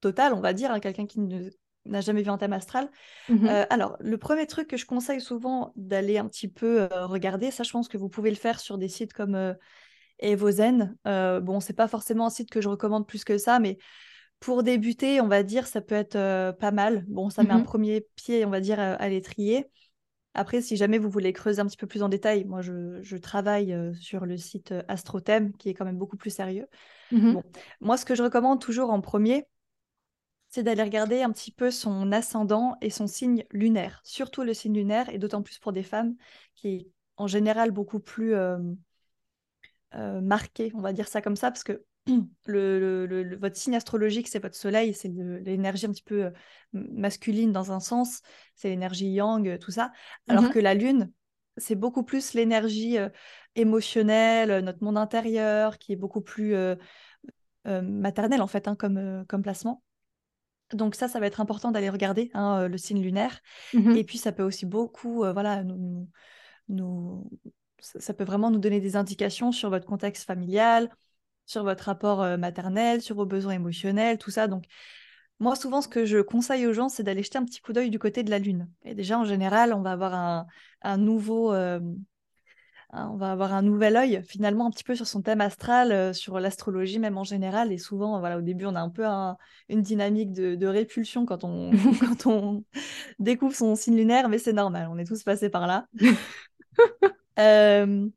[0.00, 1.48] total, on va dire, hein, quelqu'un qui ne-
[1.86, 2.90] n'a jamais vu un thème astral.
[3.28, 7.06] Mhm, Euh, alors, le premier truc que je conseille souvent d'aller un petit peu euh,
[7.06, 9.54] regarder, ça, je pense que vous pouvez le faire sur des sites comme euh,
[10.20, 10.96] Evozen.
[11.04, 13.78] Bon, c'est pas forcément un site que je recommande plus que ça, mais
[14.40, 17.04] pour débuter, on va dire, ça peut être pas mal.
[17.08, 19.68] Bon, ça met un mhm, premier pied, on va dire, à, l'étrier.
[20.34, 23.16] Après, si jamais vous voulez creuser un petit peu plus en détail, moi, je, je
[23.16, 26.66] travaille sur le site Astrothème, qui est quand même beaucoup plus sérieux.
[27.10, 27.42] mhm, Bon,
[27.80, 29.46] moi, ce que je recommande toujours en premier,
[30.58, 34.74] c'est d'aller regarder un petit peu son ascendant et son signe lunaire, surtout le signe
[34.74, 36.16] lunaire, et d'autant plus pour des femmes,
[36.56, 38.58] qui est en général beaucoup plus euh,
[39.94, 41.84] euh, marqué, on va dire ça comme ça, parce que
[42.46, 46.24] le, le- le- le- votre signe astrologique, c'est votre soleil, c'est l'énergie un petit peu
[46.26, 46.30] euh,
[46.72, 48.22] masculine dans un sens,
[48.54, 49.92] c'est l'énergie yang, euh, tout ça,
[50.28, 51.12] alors que mhm, la lune,
[51.56, 53.08] c'est beaucoup plus l'énergie euh,
[53.56, 56.76] émotionnelle, notre monde intérieur, qui est beaucoup plus euh,
[57.82, 59.82] maternel en fait, hein, comme, comme placement.
[60.72, 63.40] Donc ça, ça va être important d'aller regarder hein, euh, le signe lunaire.
[63.72, 64.04] Et mhm.
[64.04, 66.08] puis ça peut aussi beaucoup, euh, voilà, nous,
[67.78, 70.90] ça, peut vraiment nous donner des indications sur votre contexte familial,
[71.46, 74.48] sur votre rapport euh, maternel, sur vos besoins émotionnels, tout ça.
[74.48, 74.64] Donc
[75.40, 77.90] moi, souvent, ce que je conseille aux gens, c'est d'aller jeter un petit coup d'œil
[77.90, 78.68] du côté de la Lune.
[78.84, 80.46] Et déjà, en général, on va avoir un,
[80.82, 81.80] un nouveau, euh,
[82.92, 86.12] on va avoir un nouvel œil, finalement, un petit peu sur son thème astral, euh,
[86.14, 87.72] sur l'astrologie même en général.
[87.72, 89.36] Et souvent, voilà, au début, on a un peu un-
[89.68, 91.70] une dynamique de, de répulsion quand on,
[92.00, 92.64] quand on
[93.18, 95.86] découvre son signe lunaire, mais c'est normal, on est tous passés par là.
[97.38, 98.08] Euh,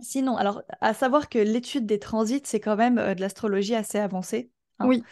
[0.00, 3.98] sinon, alors, à savoir que l'étude des transits, c'est quand même euh, de l'astrologie assez
[3.98, 4.50] avancée.
[4.78, 4.86] hein.
[4.88, 5.06] Oui.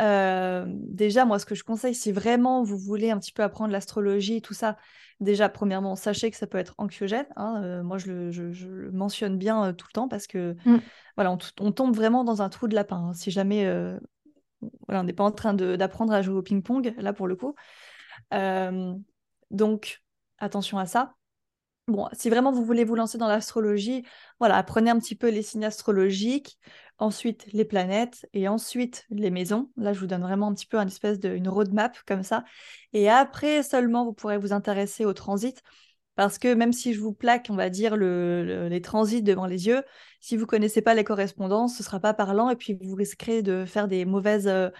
[0.00, 3.72] Euh, déjà, moi, ce que je conseille, si vraiment vous voulez un petit peu apprendre
[3.72, 4.76] l'astrologie et tout ça,
[5.20, 7.26] déjà, premièrement, sachez que ça peut être anxiogène.
[7.36, 7.60] hein.
[7.62, 10.56] Euh, moi, je le, je- je le mentionne bien euh, tout le temps parce que,
[10.64, 10.78] Mm.
[11.16, 13.08] voilà, on, tombe vraiment dans un trou de lapin.
[13.08, 13.12] hein.
[13.12, 13.64] Si jamais,
[14.86, 17.54] voilà, on n'est pas en train d'apprendre à jouer au ping-pong, là, pour le coup.
[19.50, 20.02] Donc,
[20.38, 21.14] attention à ça.
[21.92, 24.02] Bon, si vraiment vous voulez vous lancer dans l'astrologie,
[24.38, 26.58] voilà, apprenez un petit peu les signes astrologiques,
[26.98, 29.70] ensuite les planètes et ensuite les maisons.
[29.76, 32.44] Là, je vous donne vraiment un petit peu une espèce de une roadmap comme ça.
[32.94, 35.60] Et après seulement, vous pourrez vous intéresser au transit.
[36.14, 39.46] Parce que même si je vous plaque, on va dire, le- le- les transits devant
[39.46, 39.82] les yeux,
[40.20, 43.64] si vous connaissez pas les correspondances, ce sera pas parlant et puis vous risquerez de
[43.66, 44.70] faire des mauvaises euh,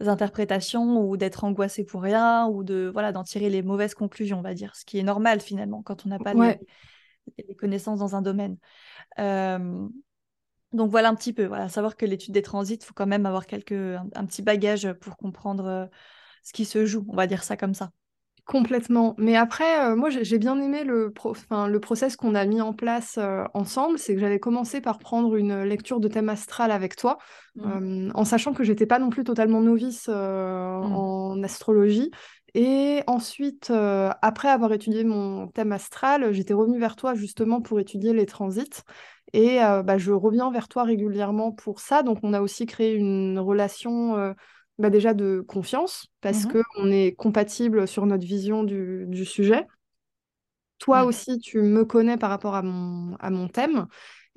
[0.00, 4.42] interprétations ou d'être angoissé pour rien ou de voilà d'en tirer les mauvaises conclusions, on
[4.42, 6.60] va dire, ce qui est normal finalement quand on n'a pas les, Ouais,
[7.48, 8.56] les connaissances dans un domaine.
[9.18, 9.88] Euh,
[10.72, 13.26] donc voilà un petit peu, voilà, savoir que l'étude des transits, il faut quand même
[13.26, 15.88] avoir quelques, un, un petit bagage pour comprendre
[16.42, 17.90] ce qui se joue, on va dire ça comme ça.
[18.46, 19.14] Complètement.
[19.18, 22.60] Mais après, euh, moi, j'ai bien aimé le, pro- enfin, le process qu'on a mis
[22.60, 23.98] en place euh, ensemble.
[23.98, 27.18] C'est que j'avais commencé par prendre une lecture de thème astral avec toi,
[27.54, 28.08] Mhm.
[28.08, 30.94] euh, en sachant que j'étais pas non plus totalement novice Mhm.
[30.94, 32.10] en astrologie.
[32.56, 33.72] Et ensuite,
[34.22, 38.82] après avoir étudié mon thème astral, j'étais revenue vers toi justement pour étudier les transits.
[39.32, 42.04] Et bah, je reviens vers toi régulièrement pour ça.
[42.04, 44.34] Donc, on a aussi créé une relation
[44.78, 46.46] bah, déjà de confiance, parce Mhm.
[46.46, 49.66] qu'on est compatible sur notre vision du, du sujet.
[50.78, 51.04] Toi Mhm.
[51.04, 53.86] aussi, tu me connais par rapport à mon, à mon thème.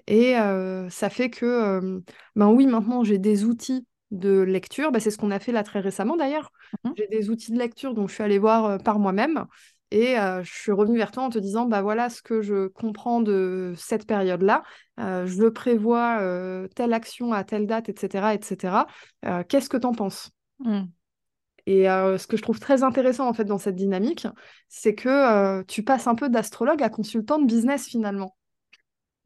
[0.08, 2.02] Et euh, ça fait que, euh,
[2.36, 4.92] ben oui, maintenant j'ai des outils de lecture.
[4.92, 6.52] Ben, c'est ce qu'on a fait là très récemment d'ailleurs.
[6.84, 6.98] Mhm.
[6.98, 9.46] J'ai des outils de lecture, donc je suis allée voir euh, par moi-même.
[9.92, 12.68] Et euh, je suis revenue vers toi en te disant, bah voilà ce que je
[12.68, 14.64] comprends de cette période-là.
[15.00, 18.86] Euh, je prévois euh, telle action à telle date, etc., etc.
[19.48, 20.32] Qu'est-ce que tu en penses?
[20.60, 20.90] Mhm.
[21.70, 24.26] Et ce que je trouve très intéressant en fait dans cette dynamique,
[24.70, 28.38] c'est que tu passes un peu d'astrologue à consultant de business finalement.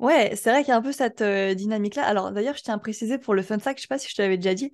[0.02, 2.04] Ouais, c'est vrai qu'il y a un peu cette euh, dynamique-là.
[2.04, 4.16] Alors d'ailleurs, je tiens à préciser pour le fun fact, je sais pas si je
[4.16, 4.72] te l'avais déjà dit,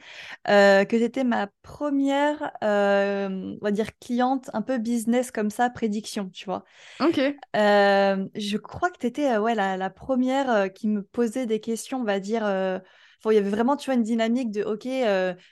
[0.48, 3.28] euh, que tu étais ma première, euh,
[3.62, 6.64] on va dire, cliente un peu business comme ça, prédiction, tu vois.
[7.00, 7.18] Ok.
[7.58, 12.00] Euh, je crois que tu étais ouais, la, la première qui me posait des questions,
[12.00, 12.44] on va dire.
[12.44, 14.88] enfin, il y avait vraiment, tu vois, une dynamique de, OK,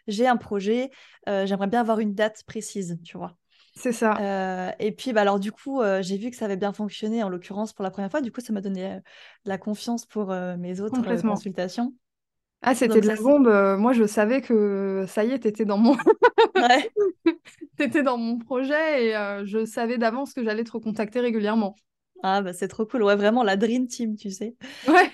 [0.08, 0.90] j'ai un projet,
[1.28, 3.38] j'aimerais bien avoir une date précise, tu vois.
[3.76, 4.18] C'est ça.
[4.20, 7.24] Euh, et puis, bah, alors, du coup, euh, j'ai vu que ça avait bien fonctionné,
[7.24, 8.22] en l'occurrence, pour la première fois.
[8.22, 11.94] Du coup, ça m'a donné euh, de la confiance pour mes autres consultations.
[12.62, 13.48] Ah, c'était de la bombe.
[13.78, 15.96] Moi, je savais que ça y est, t'étais dans mon...
[17.78, 21.76] T'étais dans mon projet et je savais d'avance que j'allais te recontacter régulièrement.
[22.24, 23.04] Ah, bah, c'est trop cool.
[23.04, 24.56] Ouais, vraiment, la Dream Team, tu sais.
[24.88, 25.12] Ouais.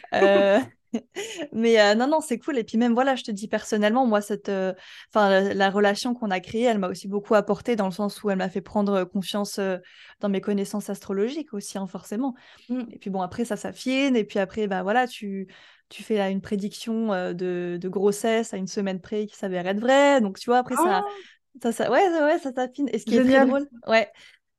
[1.53, 2.57] Mais euh, non, non, c'est cool.
[2.57, 4.73] Et puis même, voilà, je te dis personnellement, moi, cette, euh,
[5.15, 8.29] la, la relation qu'on a créée, elle m'a aussi beaucoup apporté dans le sens où
[8.29, 9.77] elle m'a fait prendre confiance euh,
[10.19, 12.35] dans mes connaissances astrologiques aussi, hein, forcément.
[12.69, 12.83] Mm.
[12.91, 14.15] Et puis bon, après, ça s'affine.
[14.15, 15.47] Et puis après, bah voilà, tu,
[15.89, 19.67] tu fais là, une prédiction euh, de, de grossesse à une semaine près qui s'avère
[19.67, 20.21] être vraie.
[20.21, 22.89] Donc, tu vois, après, ça, Oh, ça, ça, ouais, ouais, ça s'affine.
[22.93, 23.47] Et ce qui est très génial.
[23.47, 24.09] drôle, ouais.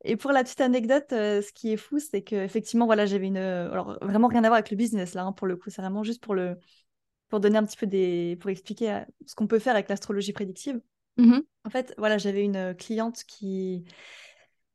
[0.05, 3.27] Et pour la petite anecdote, euh, ce qui est fou, c'est que effectivement, voilà, j'avais
[3.27, 5.71] une, euh, alors vraiment rien à voir avec le business là, hein, pour le coup,
[5.71, 6.59] c'est vraiment juste pour le,
[7.29, 10.33] pour donner un petit peu des, pour expliquer euh, ce qu'on peut faire avec l'astrologie
[10.33, 10.81] prédictive.
[11.17, 11.43] Mhm.
[11.65, 13.85] En fait, voilà, j'avais une cliente qui,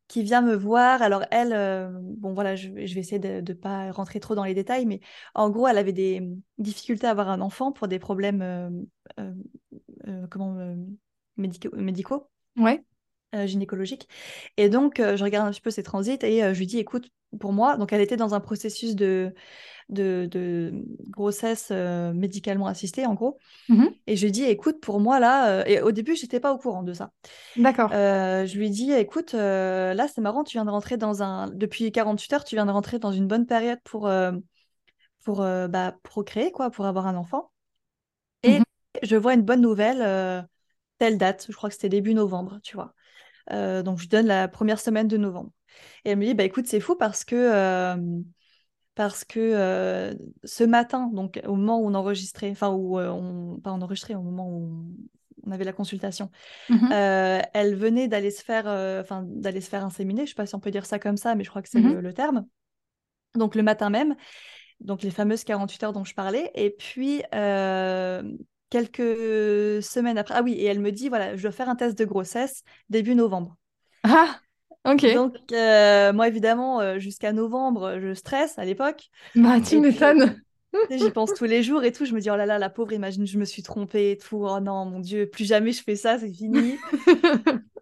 [0.07, 1.01] qui vient me voir.
[1.01, 4.35] Alors elle, euh, bon voilà, je, vais- je vais essayer de ne pas rentrer trop
[4.35, 5.01] dans les détails, mais
[5.35, 6.21] en gros, elle avait des
[6.57, 8.69] difficultés à avoir un enfant pour des problèmes, euh,
[9.19, 9.33] euh,
[10.07, 10.75] euh, comment,
[11.35, 12.83] médicaux, médicaux Ouais.
[13.35, 14.07] Euh, gynécologique.
[14.57, 16.79] Et donc, euh, je regarde un petit peu ses transits et euh, je lui dis,
[16.79, 17.09] écoute,
[17.39, 19.33] pour moi, donc elle était dans un processus de,
[19.89, 20.73] de, de
[21.09, 23.37] grossesse médicalement assistée, en gros.
[23.69, 23.99] Mhm.
[24.07, 26.83] Et je lui dis, écoute, pour moi, là, et au début, j'étais pas au courant
[26.83, 27.11] de ça.
[27.55, 27.91] D'accord.
[27.91, 31.49] Euh, je lui dis, écoute, euh, là, c'est marrant, tu viens de rentrer dans un...
[31.49, 34.31] Depuis 48 heures, tu viens de rentrer dans une bonne période pour, euh,
[35.23, 37.51] pour bah, procréer, quoi, pour avoir un enfant.
[38.43, 38.63] Et Mhm.
[39.03, 40.47] je vois une bonne nouvelle,
[40.97, 42.93] telle date, je crois que c'était début novembre, tu vois.
[43.51, 45.51] Euh, donc, je lui donne la première semaine de novembre.
[46.05, 48.21] Et elle me dit, bah écoute, c'est fou parce que, euh,
[48.95, 53.71] parce que euh, ce matin, donc au moment où on enregistrait, enfin, où on, pas
[53.71, 54.85] on enregistrait, au moment où
[55.45, 56.29] on, avait la consultation,
[56.69, 56.89] Mhm.
[56.91, 58.65] elle venait d'aller se faire,
[59.01, 60.25] enfin, d'aller se faire inséminer.
[60.25, 61.79] Je sais pas si on peut dire ça comme ça, mais je crois que c'est
[61.79, 61.93] Mhm.
[61.93, 62.45] le, le terme.
[63.35, 64.15] Donc, le matin même,
[64.79, 66.51] donc les fameuses 48 heures dont je parlais.
[66.55, 68.23] Et puis, euh,
[68.69, 71.97] quelques semaines après, ah oui, et elle me dit, voilà, je dois faire un test
[71.97, 73.55] de grossesse début novembre.
[74.03, 74.41] Ah,
[74.85, 75.03] ok.
[75.13, 79.09] Donc, euh, moi, évidemment, euh, jusqu'à novembre, je stresse à l'époque.
[79.35, 80.41] Bah, tu m'étonnes.
[80.89, 82.05] j'y pense tous les jours et tout.
[82.05, 84.45] Je me dis, oh là là, la pauvre, imagine, je me suis trompée et tout.
[84.47, 86.77] Oh non, mon Dieu, plus jamais je fais ça, c'est fini.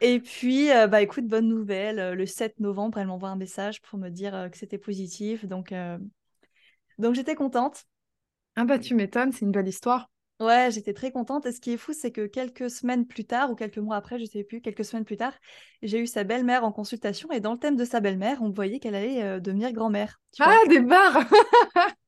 [0.00, 1.98] Et puis, euh, bah écoute, bonne nouvelle.
[1.98, 5.44] euh, Le 7 novembre, elle m'envoie un message pour me dire euh, que c'était positif.
[5.44, 5.98] Donc, euh,
[6.98, 7.84] donc j'étais contente.
[8.54, 10.08] Ah bah, tu m'étonnes, c'est une belle histoire.
[10.40, 11.44] Ouais, j'étais très contente.
[11.44, 14.18] Et ce qui est fou, c'est que quelques semaines plus tard, ou quelques mois après,
[14.18, 15.34] je sais plus, quelques semaines plus tard,
[15.82, 17.30] j'ai eu sa belle-mère en consultation.
[17.30, 20.18] Et dans le thème de sa belle-mère, on voyait qu'elle allait euh, devenir grand-mère.
[20.38, 20.54] Vois?
[20.64, 21.24] Ah, des barres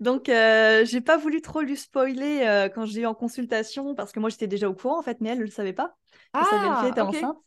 [0.00, 4.12] Donc, euh, j'ai pas voulu trop lui spoiler euh, quand j'ai eu en consultation, parce
[4.12, 5.96] que moi, j'étais déjà au courant, en fait, mais elle ne le savait pas,
[6.32, 7.38] que sa belle-fille Ah, était enceinte.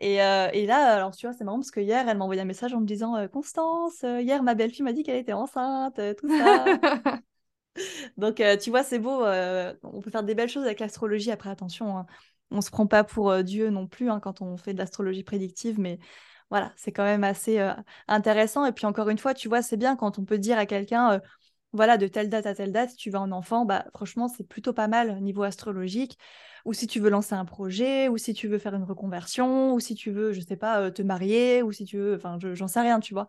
[0.00, 2.40] Et, euh, et là, alors tu vois, c'est marrant parce que hier, elle m'a envoyé
[2.40, 6.28] un message en me disant Constance, hier, ma belle-fille m'a dit qu'elle était enceinte, tout
[6.28, 6.64] ça.
[8.16, 9.24] Donc, euh, tu vois, c'est beau.
[9.24, 11.30] euh, on peut faire des belles choses avec l'astrologie.
[11.30, 12.06] Après, attention, hein,
[12.50, 15.22] on se prend pas pour euh, Dieu non plus hein, quand on fait de l'astrologie
[15.24, 15.98] prédictive, mais
[16.50, 17.58] voilà, c'est quand même assez
[18.08, 18.66] intéressant.
[18.66, 21.20] Et puis, encore une fois, tu vois, c'est bien quand on peut dire à quelqu'un,
[21.72, 24.72] voilà, de telle date à telle date, tu vas en enfant, bah, franchement, c'est plutôt
[24.74, 26.18] pas mal niveau astrologique.
[26.66, 29.80] Ou si tu veux lancer un projet, ou si tu veux faire une reconversion, ou
[29.80, 32.68] si tu veux, je sais pas, te marier, ou si tu veux, enfin, je- j'en
[32.68, 33.28] sais rien, tu vois.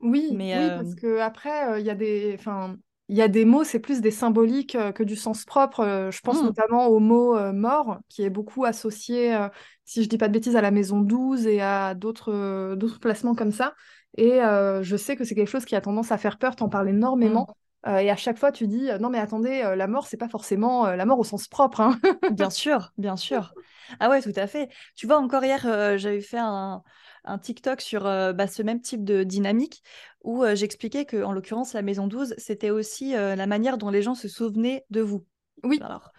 [0.00, 2.76] Oui, Mais oui, parce que après, il y a des, enfin,
[3.08, 5.80] il y a des mots, c'est plus des symboliques euh, que du sens propre.
[5.80, 9.36] Euh, je pense hmm, notamment au mot euh, mort, qui est beaucoup associé,
[9.84, 13.34] si je dis pas de bêtises, à la maison 12 et à d'autres d'autres placements
[13.34, 13.74] comme ça.
[14.16, 16.86] Et je sais que c'est quelque chose qui a tendance à faire peur, t'en parles
[16.86, 16.96] hmm.
[16.96, 17.56] énormément.
[17.86, 21.04] Et à chaque fois, tu dis, non mais attendez, la mort, c'est pas forcément la
[21.04, 21.98] mort au sens propre, hein.
[22.32, 23.52] Bien sûr, bien sûr.
[24.00, 24.70] Ah ouais, tout à fait.
[24.96, 25.60] Tu vois, encore hier,
[25.98, 26.82] j'avais fait un,
[27.24, 29.82] un TikTok sur euh, bah, ce même type de dynamique
[30.22, 33.90] où euh, j'expliquais que, en l'occurrence, la maison 12, c'était aussi euh, la manière dont
[33.90, 35.24] les gens se souvenaient de vous.
[35.62, 36.12] Oui, Alors,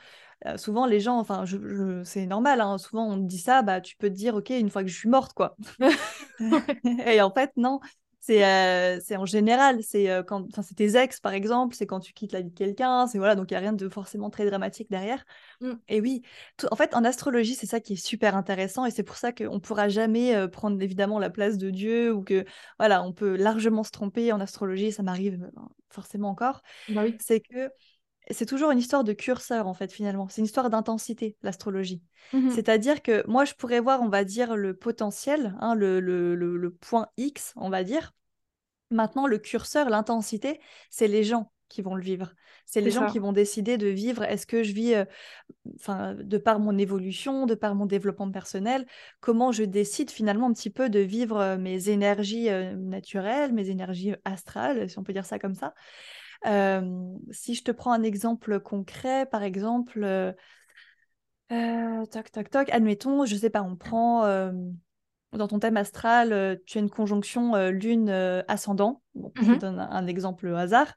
[0.57, 3.81] souvent, les gens, enfin, je, je- c'est normal, hein, souvent on te dit ça, bah,
[3.81, 5.55] tu peux te dire, ok, une fois que je suis morte, quoi.
[7.07, 7.79] Et en fait, non.
[8.27, 11.85] C'est euh, c'est en général, c'est euh, quand, enfin, c'est tes ex par exemple, c'est
[11.85, 13.87] quand tu quittes la vie de quelqu'un, c'est voilà, donc il n'y a rien de
[13.87, 15.23] forcément très dramatique derrière.
[15.61, 15.79] Mm.
[15.87, 16.23] Et oui,
[16.57, 19.31] tout- en fait, en astrologie, c'est ça qui est super intéressant et c'est pour ça
[19.31, 22.45] qu'on ne pourra jamais euh, prendre évidemment la place de Dieu ou que,
[22.79, 26.63] voilà, on peut largement se tromper en astrologie, ça m'arrive euh, forcément encore.
[26.87, 27.17] bah oui.
[27.19, 27.69] C'est que
[28.31, 32.01] c'est toujours une histoire de curseur en fait finalement, c'est une histoire d'intensité, l'astrologie.
[32.33, 32.49] Mhm.
[32.51, 36.57] C'est-à-dire que moi, je pourrais voir, on va dire, le potentiel, hein, le, le, le,
[36.57, 38.13] le point X, on va dire.
[38.91, 40.59] Maintenant, le curseur, l'intensité,
[40.89, 41.51] c'est les gens.
[41.67, 42.33] qui vont le vivre.
[42.67, 44.23] C'est les gens qui vont décider de vivre.
[44.23, 48.85] Est-ce que je vis, euh, de par mon évolution, de par mon développement personnel,
[49.19, 53.69] comment je décide finalement un petit peu de vivre euh, mes énergies euh, naturelles, mes
[53.69, 55.73] énergies astrales, si on peut dire ça comme ça.
[57.31, 60.35] Si je te prends un exemple concret, par exemple,
[61.49, 64.25] toc, toc, toc, admettons, je sais pas, on prend
[65.33, 68.09] dans ton thème astral, tu as une conjonction lune
[68.47, 69.01] ascendant.
[69.35, 70.93] Je mmh donne un, exemple au hasard.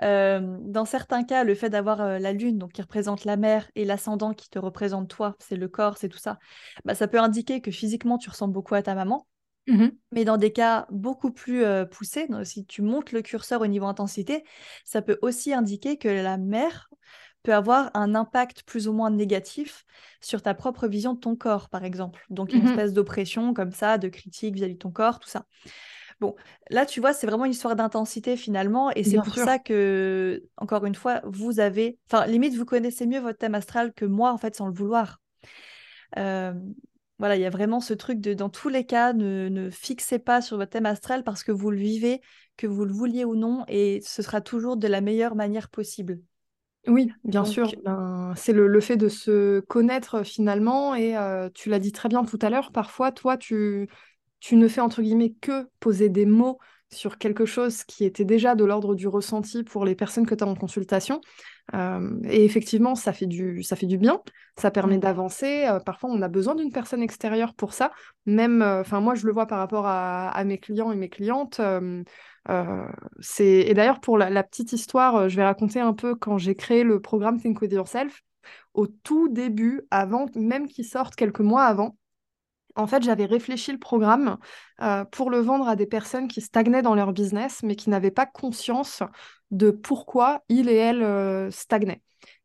[0.00, 4.32] dans certains cas, le fait d'avoir la lune, donc qui représente la mer, et l'ascendant
[4.32, 6.38] qui te représente toi, c'est le corps, c'est tout ça,
[6.84, 9.26] bah, ça peut indiquer que physiquement tu ressembles beaucoup à ta maman.
[9.68, 13.86] Mmh Mais dans des cas beaucoup plus poussés, si tu montes le curseur au niveau
[13.86, 14.44] intensité,
[14.84, 16.88] ça peut aussi indiquer que la mère
[17.42, 19.84] peut avoir un impact plus ou moins négatif
[20.20, 22.24] sur ta propre vision de ton corps, par exemple.
[22.30, 25.44] Donc, une mmh espèce d'oppression comme ça, de critique vis-à-vis de ton corps, tout ça.
[26.20, 26.34] Bon,
[26.70, 30.84] là, tu vois, c'est vraiment une histoire d'intensité finalement, et c'est pour ça que, encore
[30.84, 34.38] une fois, vous avez, enfin, limite, vous connaissez mieux votre thème astral que moi, en
[34.38, 35.20] fait, sans le vouloir.
[36.16, 36.54] Euh,
[37.18, 40.18] voilà, il y a vraiment ce truc de, dans tous les cas, ne, ne, fixez
[40.18, 42.20] pas sur votre thème astral parce que vous le vivez,
[42.56, 46.20] que vous le vouliez ou non, et ce sera toujours de la meilleure manière possible.
[46.86, 47.70] Oui, bien sûr.
[47.84, 50.94] Ben, c'est le, fait de se connaître finalement.
[50.94, 51.14] Et
[51.54, 53.88] tu l'as dit très bien tout à l'heure, parfois, toi, tu,
[54.40, 56.58] tu ne fais entre guillemets que poser des mots
[56.90, 60.44] sur quelque chose qui était déjà de l'ordre du ressenti pour les personnes que tu
[60.44, 61.20] as en consultation.
[61.72, 64.20] Et effectivement, ça fait du, ça fait du bien,
[64.56, 65.00] ça permet mmh.
[65.00, 65.78] d'avancer.
[65.84, 67.92] parfois, on a besoin d'une personne extérieure pour ça.
[68.26, 71.60] Même, enfin, moi, je le vois par rapport à, à, mes clients et mes clientes.
[72.50, 72.88] Euh,
[73.38, 77.00] et d'ailleurs, pour la, petite histoire, je vais raconter un peu quand j'ai créé le
[77.00, 78.22] programme Think With Yourself.
[78.72, 81.97] Au tout début, avant même qu'il sorte quelques mois avant,
[82.76, 84.38] en fait, j'avais réfléchi le programme
[84.82, 88.10] euh, pour le vendre à des personnes qui stagnaient dans leur business, mais qui n'avaient
[88.10, 89.02] pas conscience
[89.50, 92.02] de pourquoi ils et elles stagnaient.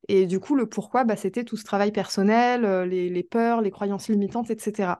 [0.10, 3.72] Et du coup, le pourquoi, bah, c'était tout ce travail personnel, les, les, peurs, les
[3.72, 4.96] croyances limitantes, etc.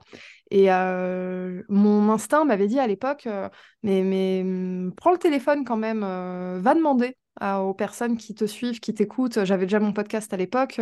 [0.50, 3.48] Et euh, mon instinct m'avait dit à l'époque, euh,
[3.82, 8.78] mais, hum, prends le téléphone quand même, euh, va demander aux personnes qui te suivent,
[8.78, 9.44] qui t'écoutent.
[9.44, 10.80] J'avais déjà mon podcast à l'époque.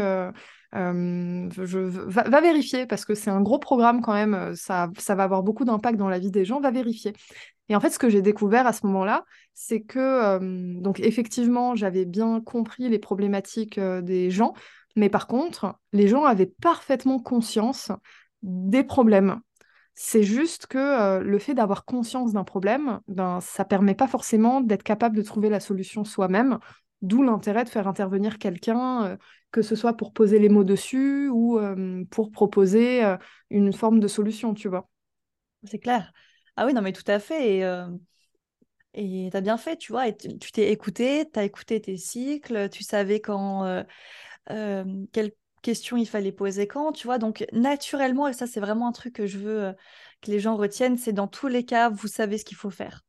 [0.73, 4.55] Je, va, vérifier parce que c'est un gros programme quand même.
[4.55, 6.61] Ça, ça va avoir beaucoup d'impact dans la vie des gens.
[6.61, 7.13] Va vérifier.
[7.69, 10.39] Et en fait, ce que j'ai découvert à ce moment-là, c'est que,
[10.81, 14.55] donc effectivement, j'avais bien compris les problématiques des gens,
[14.97, 17.93] mais par contre, les gens avaient parfaitement conscience
[18.43, 19.41] des problèmes
[19.95, 24.83] c'est juste que le fait d'avoir conscience d'un problème, ben, ça permet pas forcément d'être
[24.83, 26.59] capable de trouver la solution soi-même,
[27.03, 29.17] d'où l'intérêt de faire intervenir quelqu'un, euh,
[29.51, 33.03] que ce soit pour poser les mots dessus ou euh, pour proposer
[33.51, 34.89] une forme de solution, tu vois.
[35.65, 36.13] C'est clair.
[36.57, 37.61] Ah oui, non, mais tout à fait.
[38.95, 41.97] Et tu as bien fait, tu vois, et tu t'es écouté, tu as écouté tes
[41.97, 43.85] cycles, tu savais quand,
[44.47, 47.19] quel questions il fallait poser quand, tu vois.
[47.19, 49.73] Donc, naturellement, et ça, c'est vraiment un truc que je veux euh,
[50.21, 53.03] que les gens retiennent, c'est dans tous les cas, vous savez ce qu'il faut faire.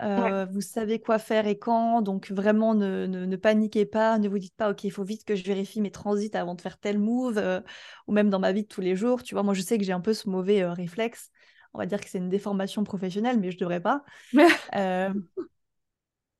[0.00, 4.38] Euh, vous savez quoi faire et quand, donc vraiment ne, ne, paniquez pas, ne vous
[4.38, 6.98] dites pas ok il faut vite que je vérifie mes transits avant de faire tel
[6.98, 7.60] move, euh,
[8.06, 9.84] ou même dans ma vie de tous les jours, tu vois, moi je sais que
[9.84, 11.30] j'ai un peu ce mauvais réflexe,
[11.74, 14.04] on va dire que c'est une déformation professionnelle, mais je devrais pas.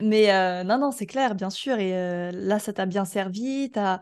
[0.00, 3.98] mais non, non, c'est clair, bien sûr, et là ça t'a bien servi, t'as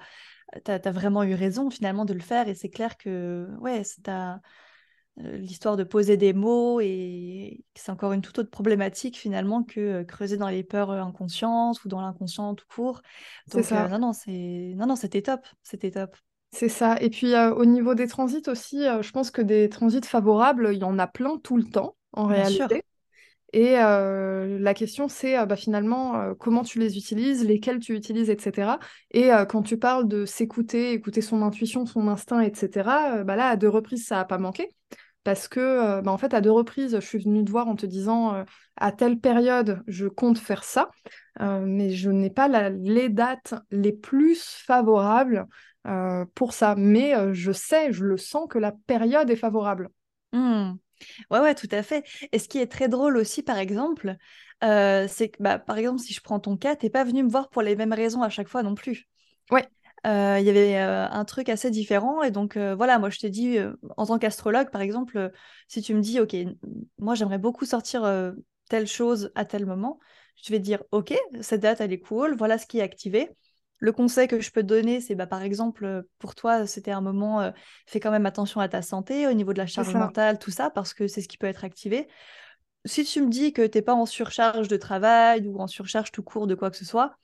[0.65, 2.49] tu as, vraiment eu raison finalement de le faire.
[2.49, 4.35] Et c'est clair que ouais, c'est euh,
[5.17, 10.05] l'histoire de poser des mots et c'est encore une toute autre problématique finalement que euh,
[10.05, 13.01] creuser dans les peurs euh, inconscientes ou dans l'inconscient tout court.
[13.53, 13.89] Donc ça.
[13.89, 16.17] non non c'est non non c'était top c'était top.
[16.53, 16.97] C'est ça.
[17.01, 20.85] Et puis au niveau des transits aussi, je pense que des transits favorables, il y
[20.85, 22.83] en a plein tout le temps en réalité.
[23.53, 27.95] Et euh, la question, c'est euh, bah, finalement euh, comment tu les utilises, lesquels tu
[27.95, 28.79] utilises, etc.
[29.13, 33.57] Et quand tu parles de s'écouter, écouter son intuition, son instinct, etc., bah là, à
[33.57, 34.75] deux reprises, ça n'a pas manqué.
[35.27, 37.85] Parce que, bah, en fait, à deux reprises, je suis venue te voir en te
[37.85, 38.45] disant
[38.77, 40.89] à telle période, je compte faire ça,
[41.41, 45.49] mais je n'ai pas les dates les plus favorables
[46.37, 46.77] pour ça.
[46.79, 49.91] Mais je sais, je le sens que la période est favorable.
[50.33, 50.75] Mmh.
[51.33, 52.05] Ouais, ouais, tout à fait.
[52.31, 54.17] Et ce qui est très drôle aussi, par exemple,
[54.63, 57.29] euh, c'est que, bah, par exemple, si je prends ton cas, t'es pas venu me
[57.29, 59.09] voir pour les mêmes raisons à chaque fois non plus.
[59.51, 59.69] Ouais.
[60.07, 62.23] Euh, il y avait euh, un truc assez différent.
[62.23, 63.59] Et donc, voilà, moi, je t'ai dit,
[63.97, 65.33] en tant qu'astrologue, par exemple,
[65.69, 66.37] si tu me dis, OK,
[66.99, 68.35] moi, j'aimerais beaucoup sortir
[68.69, 69.99] telle chose à tel moment,
[70.43, 73.31] je vais te dire, OK, cette date, elle est cool, voilà ce qui est activé.
[73.79, 76.93] Le conseil que je peux te donner, c'est bah, par exemple, euh, pour toi, c'était
[76.93, 77.51] un moment, euh,
[77.87, 80.71] fais quand même attention à ta santé, au niveau de la charge mentale, tout ça,
[80.71, 82.09] parce que c'est ce qui peut être activé.
[82.85, 86.11] Si tu me dis que tu n'es pas en surcharge de travail ou en surcharge
[86.13, 87.17] tout court de quoi que ce soit,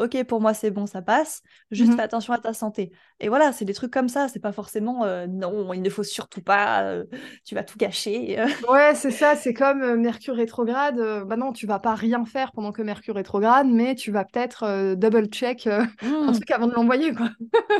[0.00, 1.42] ok, pour moi c'est bon, ça passe.
[1.70, 1.96] Juste Mhm.
[1.96, 2.92] fais attention à ta santé.
[3.20, 4.28] Et voilà, c'est des trucs comme ça.
[4.28, 7.04] C'est pas forcément euh, non, il ne faut surtout pas, euh,
[7.44, 8.38] tu vas tout gâcher.
[8.40, 8.46] euh.
[8.68, 10.96] Ouais, c'est ça, c'est comme Mercure rétrograde.
[11.26, 14.64] bah non, tu vas pas rien faire pendant que Mercure rétrograde, mais tu vas peut-être
[14.64, 15.84] euh, double-check euh,
[16.26, 17.30] un Hmm, truc avant de l'envoyer, quoi.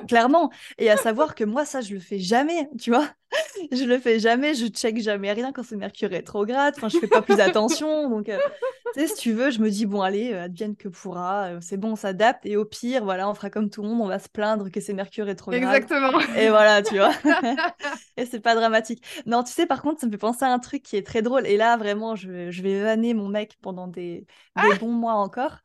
[0.09, 0.51] clairement.
[0.79, 3.09] Et à savoir que moi, ça, je le fais jamais, tu vois.
[3.73, 6.75] Je le fais jamais, je check jamais rien quand c'est Mercure rétrograde.
[6.77, 8.09] Enfin, je fais pas plus attention.
[8.09, 8.39] Donc, euh,
[8.93, 11.45] tu sais, si tu veux, je me dis, bon, allez, euh, advienne que pourra.
[11.53, 12.45] euh, c'est bon, on s'adapte.
[12.47, 14.81] Et au pire, voilà, on fera comme tout le monde, on va se plaindre que
[14.81, 15.63] c'est Mercure rétrograde.
[15.63, 16.19] Exactement.
[16.37, 17.13] Et voilà, tu vois.
[18.17, 19.05] Et c'est pas dramatique.
[19.27, 21.23] Non, tu sais, par contre, ça me fait penser à un truc qui est très
[21.23, 21.47] drôle.
[21.47, 24.27] Et là, vraiment, je, je vais vanner mon mec pendant des,
[24.57, 25.59] des bons mois encore.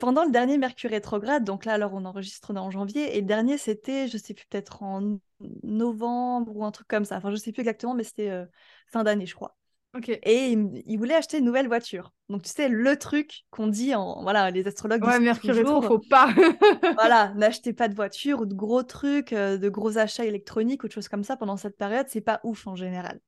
[0.00, 3.58] Pendant le dernier Mercure rétrograde, donc là, alors on enregistre en janvier, et le dernier,
[3.58, 5.18] c'était, je sais plus, peut-être en
[5.62, 7.16] novembre ou un truc comme ça.
[7.16, 8.44] Enfin, je sais plus exactement, mais c'était euh,
[8.88, 9.56] fin d'année, je crois.
[9.94, 10.10] Ok.
[10.10, 12.12] Et il, voulait acheter une nouvelle voiture.
[12.28, 14.22] Donc, tu sais, le truc qu'on dit en.
[14.22, 15.86] Voilà, les astrologues Ouais, Mercure rétro, toujours.
[15.86, 16.28] faut pas.
[16.94, 20.88] Voilà, n'achetez pas de voiture ou de gros trucs, euh, de gros achats électroniques ou
[20.88, 23.20] de choses comme ça pendant cette période, c'est pas ouf en général.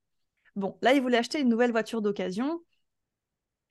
[0.55, 2.61] Bon, là, il voulait acheter une nouvelle voiture d'occasion.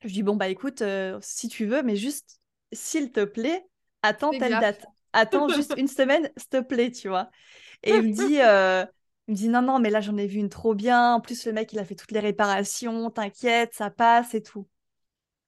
[0.03, 2.40] Je dis, bon, bah écoute, euh, si tu veux, mais juste,
[2.73, 3.65] s'il te plaît,
[4.01, 4.87] attends telle date.
[5.13, 7.29] Attends juste une semaine, s'il te plaît, tu vois.
[7.83, 8.85] Et il me dit, euh,
[9.27, 11.15] il me dit, non, non, mais là, j'en ai vu une trop bien.
[11.15, 14.67] En plus, le mec, il a fait toutes les réparations, t'inquiète, ça passe et tout.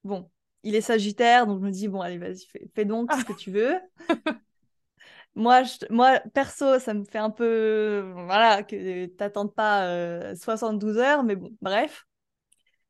[0.04, 0.32] Bon,
[0.64, 3.34] il est sagittaire, donc je me dis, bon, allez, vas-y, fais, fais donc ce que
[3.34, 3.80] tu veux.
[5.36, 10.98] Moi, je- moi, perso, ça me fait un peu, voilà, que t'attendes pas euh, 72
[10.98, 12.06] heures, mais bon, bref.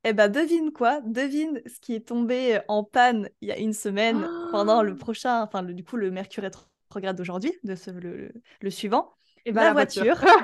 [0.03, 0.99] Eh ben, devine quoi?
[1.01, 5.41] Devine ce qui est tombé en panne il y a une semaine pendant le prochain,
[5.43, 9.13] enfin, le- du coup, le Mercure rétrograde d'aujourd'hui, de ce, le, le- le suivant.
[9.45, 10.03] Et bah, La la voiture.
[10.03, 10.41] voiture.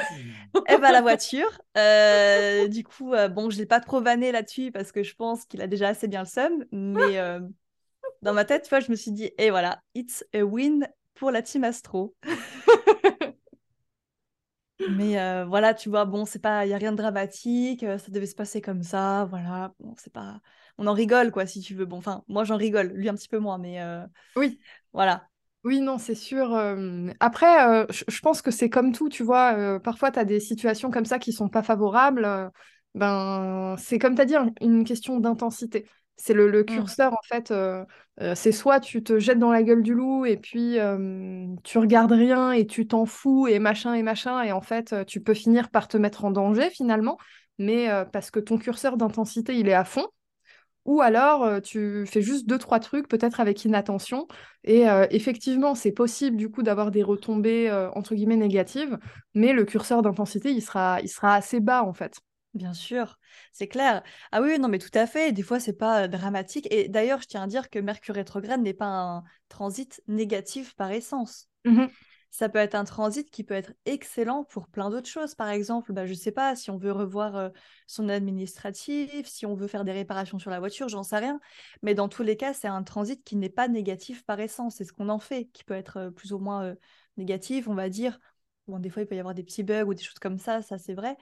[0.70, 1.62] Eh ben, la voiture.
[1.78, 5.46] Euh, du coup, euh, bon, je l'ai pas trop vanné là-dessus parce que je pense
[5.46, 7.40] qu'il a déjà assez bien le seum, mais euh,
[8.22, 11.32] dans ma tête, tu vois, je me suis dit, et voilà, it's a win pour
[11.32, 12.16] la team Astro.
[14.86, 17.98] Mais euh, voilà, tu vois, bon, c'est pas, il y a rien de dramatique, euh,
[18.00, 20.42] ça devait se passer comme ça, voilà, bon, c'est pas,
[20.80, 21.86] on en rigole quoi, si tu veux.
[21.86, 24.06] Bon, enfin, moi j'en rigole, lui un petit peu moins, mais euh,
[24.36, 24.60] Oui.
[24.94, 25.28] voilà.
[25.66, 26.56] Oui, non, c'est sûr.
[27.20, 29.80] Après, je pense que c'est comme tout, tu vois.
[29.82, 32.52] parfois, tu as des situations comme ça qui sont pas favorables.
[32.96, 35.86] ben, c'est comme tu as dit, un- une question d'intensité.
[36.22, 36.76] C'est le, le Mm.
[36.76, 37.52] curseur, en fait.
[37.52, 37.86] euh,
[38.22, 41.78] euh, c'est soit tu te jettes dans la gueule du loup et puis euh, tu
[41.78, 44.42] regardes rien et tu t'en fous et machin et machin.
[44.44, 47.18] Et en fait, tu peux finir par te mettre en danger finalement.
[47.58, 50.08] Mais parce que ton curseur d'intensité, il est à fond.
[50.86, 54.28] Ou alors, tu fais juste deux, trois trucs, peut-être avec inattention.
[54.64, 58.98] Et effectivement, c'est possible du coup d'avoir des retombées entre guillemets négatives,
[59.36, 62.20] mais le curseur d'intensité, il sera, il sera assez bas en fait.
[62.56, 63.20] Bien sûr,
[63.54, 64.02] c'est clair.
[64.32, 65.32] Ah oui, non, mais tout à fait.
[65.32, 66.68] Des fois, c'est pas dramatique.
[66.72, 70.92] Et d'ailleurs, je tiens à dire que Mercure rétrograde n'est pas un transit négatif par
[70.92, 71.48] essence.
[71.66, 71.90] Mhm.
[72.32, 75.36] Ça peut être un transit qui peut être excellent pour plein d'autres choses.
[75.36, 77.50] Par exemple, bah, je sais pas, si on veut revoir euh,
[77.88, 81.40] son administratif, si on veut faire des réparations sur la voiture, j'en sais rien.
[81.84, 84.76] Mais dans tous les cas, c'est un transit qui n'est pas négatif par essence.
[84.78, 86.76] C'est ce qu'on en fait, qui peut être euh, plus ou moins euh,
[87.18, 88.20] négatif, on va dire.
[88.68, 90.62] Bon, des fois, il peut y avoir des petits bugs ou des choses comme ça,
[90.62, 91.16] ça c'est vrai.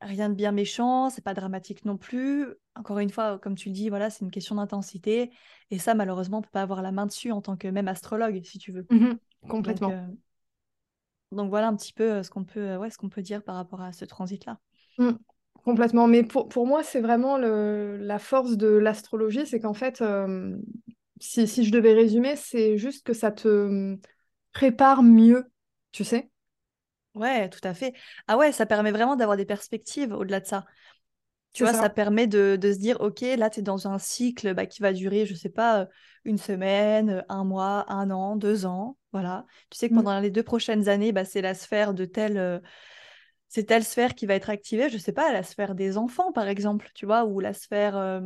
[0.00, 2.46] Rien de bien méchant, c'est pas dramatique non plus.
[2.76, 5.32] Encore une fois, comme tu le dis, voilà, c'est une question d'intensité.
[5.70, 8.40] Et ça, malheureusement, on peut pas avoir la main dessus en tant que même astrologue,
[8.44, 8.86] si tu veux.
[8.90, 9.18] Donc,
[9.48, 9.90] Complètement.
[9.90, 10.06] euh,
[11.32, 13.42] donc voilà un petit peu euh, ce qu'on peut, euh, ouais, ce qu'on peut dire
[13.42, 14.58] par rapport à ce transit-là.
[14.98, 15.10] Mm.
[15.64, 16.06] Complètement.
[16.06, 20.56] Mais pour, pour moi, c'est vraiment le, la force de l'astrologie, c'est qu'en fait, euh,
[21.20, 23.96] si, si je devais résumer, c'est juste que ça te euh,
[24.52, 25.44] prépare mieux,
[25.92, 26.30] tu sais?
[27.18, 27.94] Ouais, tout à fait.
[28.28, 30.64] Ah ouais, ça permet vraiment d'avoir des perspectives au-delà de ça.
[31.52, 31.82] Tu vois, ça.
[31.82, 34.82] ça permet de, de se dire, OK, là, tu es dans un cycle bah, qui
[34.82, 35.88] va durer, je sais pas,
[36.24, 38.96] une semaine, un mois, un an, deux ans.
[39.12, 39.46] Voilà.
[39.70, 39.96] Tu sais que Mm.
[39.96, 42.60] pendant les deux prochaines années, bah, c'est la sphère de telle, euh,
[43.48, 44.90] c'est telle sphère qui va être activée.
[44.90, 48.20] Je sais pas, la sphère des enfants, par exemple, tu vois, ou la sphère euh,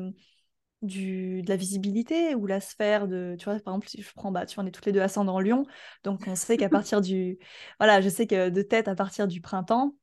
[0.83, 4.33] du, de la visibilité, ou la sphère de, tu vois, par exemple, si je prends,
[4.33, 5.65] bah, tu vois, on est toutes les deux ascendants Lion,
[6.05, 7.39] donc on sait qu'à partir du,
[7.79, 9.95] voilà, je sais que de tête, à partir du printemps,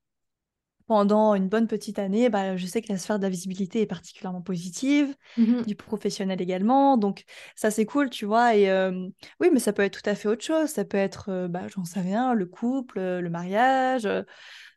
[0.87, 3.85] pendant une bonne petite année, bah, je sais que la sphère de la visibilité est
[3.85, 5.67] particulièrement positive, Mhm.
[5.67, 6.97] du professionnel également.
[6.97, 7.25] Donc
[7.55, 8.55] ça, c'est cool, tu vois.
[8.55, 9.07] Et euh,
[9.39, 10.69] oui, mais ça peut être tout à fait autre chose.
[10.69, 14.07] Ça peut être, euh, bah, j'en sais rien, le couple, euh, le mariage.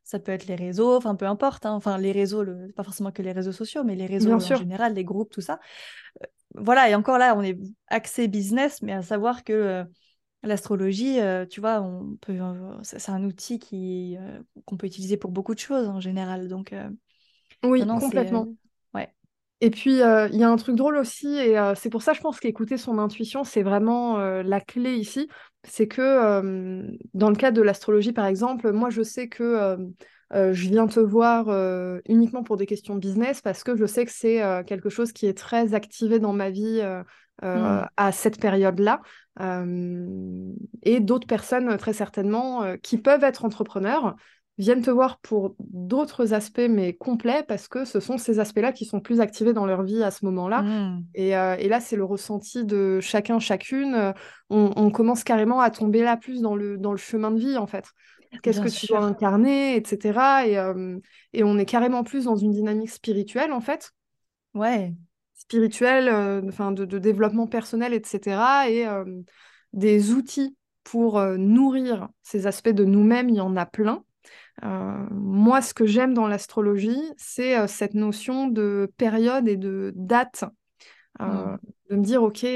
[0.05, 1.67] Ça peut être les réseaux, enfin peu importe.
[1.67, 1.73] hein.
[1.75, 2.73] Enfin, les réseaux, le...
[2.73, 4.59] pas forcément que les réseaux sociaux, mais les réseaux Bien en sûr.
[4.59, 5.61] général, les groupes, tout ça.
[6.23, 9.85] Euh, voilà, et encore là, on est axé business, mais à savoir que euh,
[10.45, 12.39] L'astrologie, euh, tu vois, on peut,
[12.83, 14.17] c'est un outil qui,
[14.67, 16.49] qu'on peut utiliser pour beaucoup de choses en général.
[16.49, 16.75] Donc,
[17.65, 18.49] Oui, non, complètement.
[18.95, 19.15] ouais.
[19.61, 22.13] Et puis, euh, il y a un truc drôle aussi, et euh, c'est pour ça,
[22.13, 25.29] je pense qu'écouter son intuition, c'est vraiment euh, la clé ici.
[25.65, 26.83] C'est que
[27.15, 29.77] dans le cas de l'astrologie, par exemple, moi, je sais que
[30.33, 31.49] je viens te voir
[32.09, 35.37] uniquement pour des questions business parce que je sais que c'est quelque chose qui est
[35.37, 36.83] très activé dans ma vie
[37.43, 37.87] Hmm.
[37.97, 39.01] à cette période-là.
[39.41, 44.15] et d'autres personnes, très certainement, qui peuvent être entrepreneurs
[44.59, 48.85] viennent te voir pour d'autres aspects, mais complets, parce que ce sont ces aspects-là qui
[48.85, 50.63] sont plus activés dans leur vie à ce moment-là.
[50.63, 51.05] Hmm.
[51.15, 53.95] Et, euh, et là, c'est le ressenti de chacun, chacune.
[53.95, 54.13] Euh,
[54.51, 57.57] On, on commence carrément à tomber là plus dans le, dans le chemin de vie,
[57.57, 57.87] en fait.
[58.43, 60.47] Qu'est-ce que tu dois incarner, etc.
[60.47, 60.99] Et, euh,
[61.33, 63.93] et on est carrément plus dans une dynamique spirituelle, en fait.
[64.55, 64.93] Ouais.
[65.35, 68.71] Spirituelle, euh, de, de développement personnel, etc.
[68.71, 68.87] Et
[69.73, 74.05] des outils pour nourrir ces aspects de nous-mêmes, il y en a plein.
[74.65, 79.93] Euh, moi, ce que j'aime dans l'astrologie, c'est euh, cette notion de période et de
[79.97, 80.45] date.
[81.21, 81.57] Euh, Hmm.
[81.91, 82.47] de me dire, OK,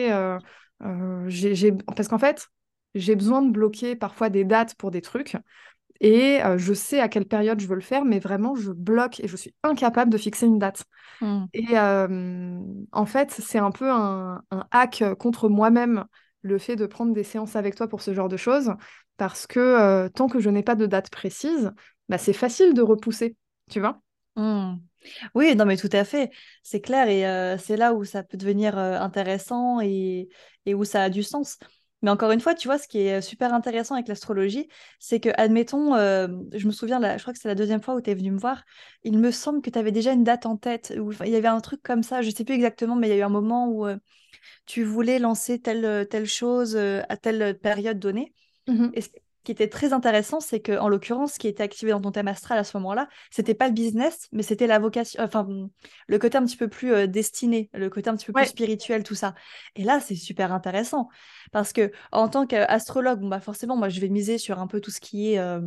[0.78, 2.48] parce qu'en fait,
[2.94, 5.36] j'ai besoin de bloquer parfois des dates pour des trucs.
[6.00, 9.28] Et je sais à quelle période je veux le faire, mais vraiment, je bloque et
[9.28, 10.84] je suis incapable de fixer une date.
[11.20, 11.46] Hmm.
[11.52, 16.04] Et en fait, c'est un peu un, un hack contre moi-même,
[16.42, 18.72] le fait de prendre des séances avec toi pour ce genre de choses,
[19.16, 21.72] parce que euh, tant que je n'ai pas de date précise,
[22.08, 23.36] bah, c'est facile de repousser,
[23.70, 24.00] tu vois?
[24.36, 24.74] Hmm.
[25.34, 26.30] Oui, non, mais tout à fait,
[26.62, 30.28] c'est clair, et euh, c'est là où ça peut devenir euh, intéressant et,
[30.66, 31.58] où ça a du sens.
[32.02, 35.30] Mais encore une fois, tu vois, ce qui est super intéressant avec l'astrologie, c'est que,
[35.38, 38.32] admettons, je me souviens, je crois que c'est la deuxième fois où tu es venu
[38.32, 38.64] me voir,
[39.02, 41.48] il me semble que tu avais déjà une date en tête, enfin, il y avait
[41.48, 43.70] un truc comme ça, je sais plus exactement, mais il y a eu un moment
[43.70, 43.86] où
[44.66, 48.34] tu voulais lancer telle, telle chose à telle période donnée.
[48.66, 48.90] Mhm.
[48.94, 49.08] Et ce
[49.44, 52.28] qui était très intéressant, c'est que en l'occurrence, ce qui était activé dans ton thème
[52.28, 55.46] astral à ce moment-là, c'était pas le business, mais c'était la vocation, enfin
[56.08, 59.04] le côté un petit peu plus euh, destiné, le côté un petit peu plus spirituel,
[59.04, 59.34] tout ça.
[59.76, 61.08] Et là, c'est super intéressant
[61.52, 64.80] parce que en tant qu'astrologue, bon bah forcément, moi je vais miser sur un peu
[64.80, 65.60] tout ce qui est euh,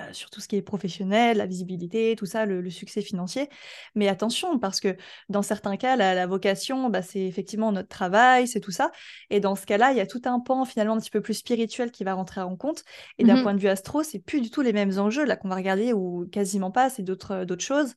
[0.00, 3.48] euh, sur tout ce qui est professionnel, la visibilité, tout ça, le, le succès financier.
[3.94, 4.96] Mais attention, parce que
[5.28, 8.90] dans certains cas, la, la vocation, bah, c'est effectivement notre travail, c'est tout ça.
[9.30, 11.34] Et dans ce cas-là, il y a tout un pan finalement un petit peu plus
[11.34, 12.84] spirituel qui va rentrer en compte.
[13.18, 13.38] Et d'un Mhm.
[13.38, 15.92] point de vue astro, c'est plus du tout les mêmes enjeux là qu'on va regarder
[15.92, 17.94] ou quasiment pas, c'est d'autres d'autres choses.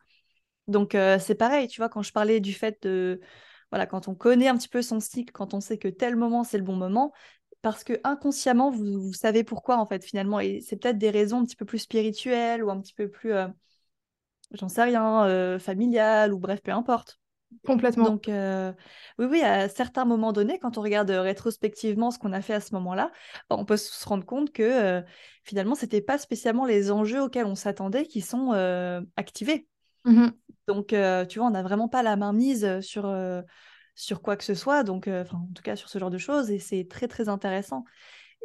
[0.68, 3.20] Donc euh, c'est pareil, tu vois, quand je parlais du fait de,
[3.72, 6.44] voilà, quand on connaît un petit peu son cycle, quand on sait que tel moment
[6.44, 7.12] c'est le bon moment,
[7.62, 11.40] parce que inconsciemment vous, vous savez pourquoi en fait finalement, et c'est peut-être des raisons
[11.40, 13.48] un petit peu plus spirituelles ou un petit peu plus, euh,
[14.52, 17.20] j'en sais rien, euh, familiales ou bref, peu importe.
[17.66, 18.06] Complètement.
[18.06, 18.72] Donc euh,
[19.18, 22.54] oui, oui, à certains moments donnés, quand on regarde euh, rétrospectivement ce qu'on a fait
[22.54, 23.12] à ce moment-là,
[23.50, 25.02] bah, on peut se rendre compte que euh,
[25.44, 29.68] finalement c'était pas spécialement les enjeux auxquels on s'attendait qui sont euh, activés.
[30.06, 30.32] Mhm.
[30.68, 33.12] Donc, tu vois, on n'a vraiment pas la main mise sur,
[34.00, 36.18] sur quoi que ce soit, donc, euh, enfin, en tout cas sur ce genre de
[36.18, 37.84] choses, et c'est très, très intéressant.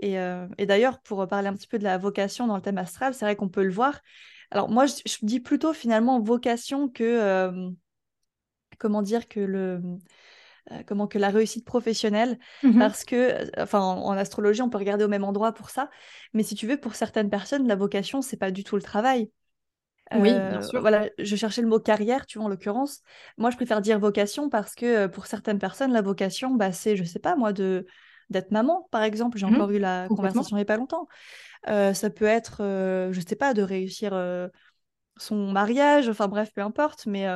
[0.02, 2.78] Et, euh, et d'ailleurs, pour parler un petit peu de la vocation dans le thème
[2.78, 4.00] astral, c'est vrai qu'on peut le voir.
[4.50, 7.70] Alors, moi, je, je dis plutôt finalement vocation que, euh,
[8.78, 9.80] comment dire, que le,
[10.86, 12.78] comment que la réussite professionnelle, Mhm.
[12.78, 15.90] parce que, enfin, en, en astrologie, on peut regarder au même endroit pour ça,
[16.32, 19.30] mais si tu veux, pour certaines personnes, la vocation, c'est pas du tout le travail.
[20.12, 20.82] Oui, bien Euh, sûr.
[20.82, 23.02] voilà, je cherchais le mot carrière, tu vois, en l'occurrence.
[23.38, 26.96] Moi, je préfère dire vocation parce que euh, pour certaines personnes, la vocation, bah, c'est,
[26.96, 27.86] je sais pas, moi, de
[28.30, 29.38] d'être maman, par exemple.
[29.38, 29.46] J'ai Mhm.
[29.46, 31.08] encore eu la conversation il n'y a pas longtemps.
[31.68, 34.14] Euh, ça peut être, euh, je sais pas, de réussir
[35.16, 37.26] son mariage, enfin bref, peu importe, mais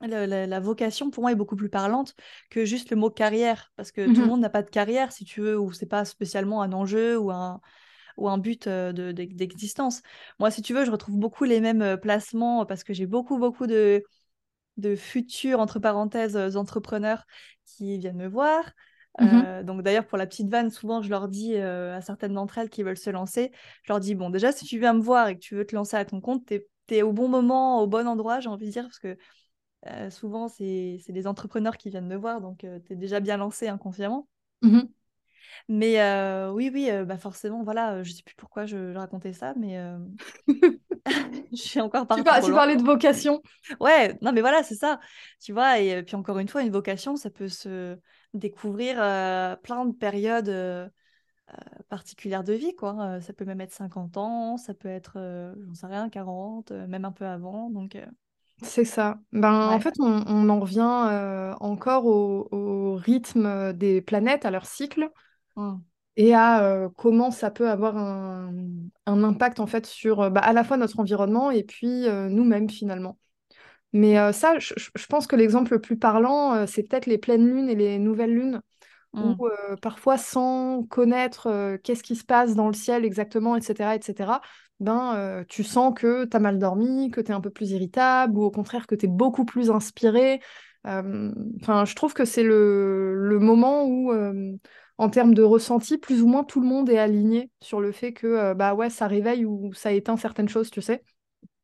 [0.00, 2.14] la, la- la vocation, pour moi, est beaucoup plus parlante
[2.50, 5.24] que juste le mot carrière, parce que tout le monde n'a pas de carrière, si
[5.24, 7.60] tu veux, ou c'est pas spécialement un enjeu ou un
[8.16, 10.02] ou un but euh, de- d'existence.
[10.38, 13.66] Moi, si tu veux, je retrouve beaucoup les mêmes placements parce que j'ai beaucoup, beaucoup
[13.66, 14.02] de,
[14.76, 17.24] de futurs, entre parenthèses, entrepreneurs
[17.64, 18.64] qui viennent me voir.
[19.20, 22.58] Euh, donc d'ailleurs, pour la petite vanne, souvent, je leur dis euh, à certaines d'entre
[22.58, 23.50] elles qui veulent se lancer,
[23.84, 25.74] je leur dis, bon, déjà, si tu viens me voir et que tu veux te
[25.74, 28.72] lancer à ton compte, t'es, t'es au bon moment, au bon endroit, j'ai envie de
[28.72, 29.16] dire, parce que
[29.86, 33.68] euh, souvent, c'est, des entrepreneurs qui viennent me voir, donc tu es déjà bien lancé
[33.68, 34.28] inconsciemment.
[34.62, 34.95] Mhm.
[35.68, 39.32] Mais euh, oui, oui, euh, bah forcément, voilà, je sais plus pourquoi je, je racontais
[39.32, 39.98] ça, mais euh,
[41.52, 42.54] je suis encore Tu partie par- tu loin.
[42.54, 43.42] parlais de vocation.
[43.80, 45.00] Ouais, non, mais voilà, c'est ça,
[45.40, 45.78] tu vois.
[45.80, 47.98] Et puis encore une fois, une vocation, ça peut se
[48.34, 48.96] découvrir
[49.62, 50.90] plein de périodes
[51.88, 52.96] particulières de vie, quoi.
[53.16, 55.18] Euh, ça peut même être 50 ans, ça peut être,
[55.66, 57.70] j'en sais rien, 40, euh, même un peu avant.
[57.70, 57.96] Donc,
[58.62, 59.18] C'est ça.
[59.32, 64.50] Ben, en fait, on, on en revient euh, encore au, au rythme des planètes, à
[64.50, 65.10] leur cycle,
[65.56, 65.76] Mm.
[66.16, 68.52] et à euh, comment ça peut avoir un,
[69.06, 72.28] un impact en fait sur euh, bah, à la fois notre environnement et puis euh,
[72.28, 73.18] nous-mêmes finalement.
[73.92, 77.46] Mais euh, ça, je, je pense que l'exemple le plus parlant, c'est peut-être les pleines
[77.46, 78.60] lunes et les nouvelles lunes,
[79.20, 79.36] où Mm.
[79.46, 84.42] euh, parfois, sans connaître qu'est-ce qui se passe dans le ciel exactement, etc., etc.,
[84.80, 88.36] ben, tu sens que tu as mal dormi, que tu es un peu plus irritable,
[88.38, 90.40] ou au contraire que tu es beaucoup plus inspiré.
[90.86, 91.32] Euh,
[91.84, 94.52] je trouve que c'est le, le moment où, euh,
[94.98, 98.12] en termes de ressenti, plus ou moins tout le monde est aligné sur le fait
[98.12, 101.02] que euh, bah ouais, ça réveille ou ça éteint certaines choses, tu sais.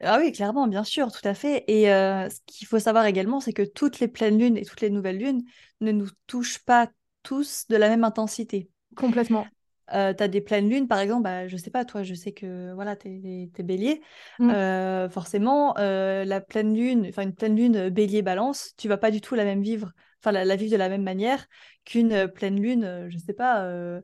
[0.03, 1.64] Ah oui, clairement, bien sûr, tout à fait.
[1.68, 4.80] Et euh, ce qu'il faut savoir également, c'est que toutes les pleines lunes et toutes
[4.80, 5.43] les nouvelles lunes
[5.80, 6.91] ne nous touchent pas
[7.22, 8.68] tous de la même intensité.
[8.97, 9.47] Complètement.
[9.95, 12.33] Euh, tu as des pleines lunes, par exemple, bah, je sais pas, toi, je sais
[12.33, 14.01] que voilà, tu es, bélier.
[14.39, 14.51] Mm.
[14.51, 19.20] Euh, forcément, euh, la pleine lune, enfin une pleine lune bélier-balance, tu vas pas du
[19.20, 21.47] tout la même vivre, enfin la, la vivre de la même manière
[21.85, 24.01] qu'une euh, pleine lune, euh, je sais pas, euh,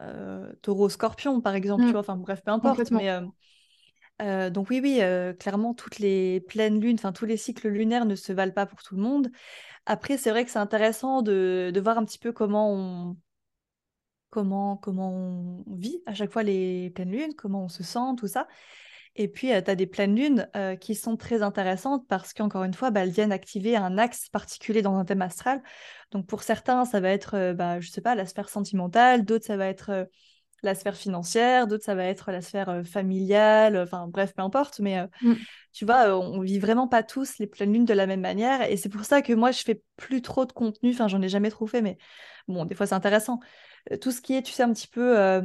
[0.00, 1.92] euh, taureau-scorpion, par exemple, tu Mm.
[1.92, 2.90] vois, enfin bref, peu importe.
[2.90, 3.08] Mais
[4.50, 5.00] donc oui, oui,
[5.38, 8.82] clairement, toutes les pleines lunes, enfin tous les cycles lunaires ne se valent pas pour
[8.82, 9.30] tout le monde.
[9.86, 13.16] Après, c'est vrai que c'est intéressant de, de voir un petit peu comment on
[14.30, 18.26] comment, comment on vit à chaque fois les pleines lunes, comment on se sent, tout
[18.28, 18.48] ça.
[19.16, 22.74] Et puis, tu as des pleines lunes euh, qui sont très intéressantes parce qu'encore une
[22.74, 25.62] fois, bah, elles viennent activer un axe particulier dans un thème astral.
[26.12, 29.44] Donc, pour certains, ça va être, euh, bah, je sais pas, la sphère sentimentale, d'autres,
[29.46, 30.04] ça va être euh,
[30.62, 34.78] la sphère financière, d'autres, ça va être la sphère euh, familiale, enfin, bref, peu importe.
[34.80, 35.34] Mais euh, Mm.
[35.72, 38.62] tu vois, euh, on vit vraiment pas tous les pleines lunes de la même manière.
[38.70, 40.90] Et c'est pour ça que moi, je fais plus trop de contenu.
[40.90, 41.98] Enfin, j'en ai jamais trop fait, mais
[42.48, 43.40] bon, des fois, c'est intéressant.
[43.92, 45.42] Euh, Tout ce qui est, tu sais, un petit peu euh,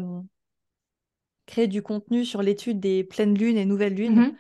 [1.45, 4.35] créer du contenu sur l'étude des pleines lunes et nouvelles lunes, Mhm.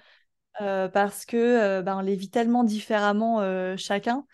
[0.61, 4.25] euh, parce que euh, ben, on les vit tellement différemment euh, chacun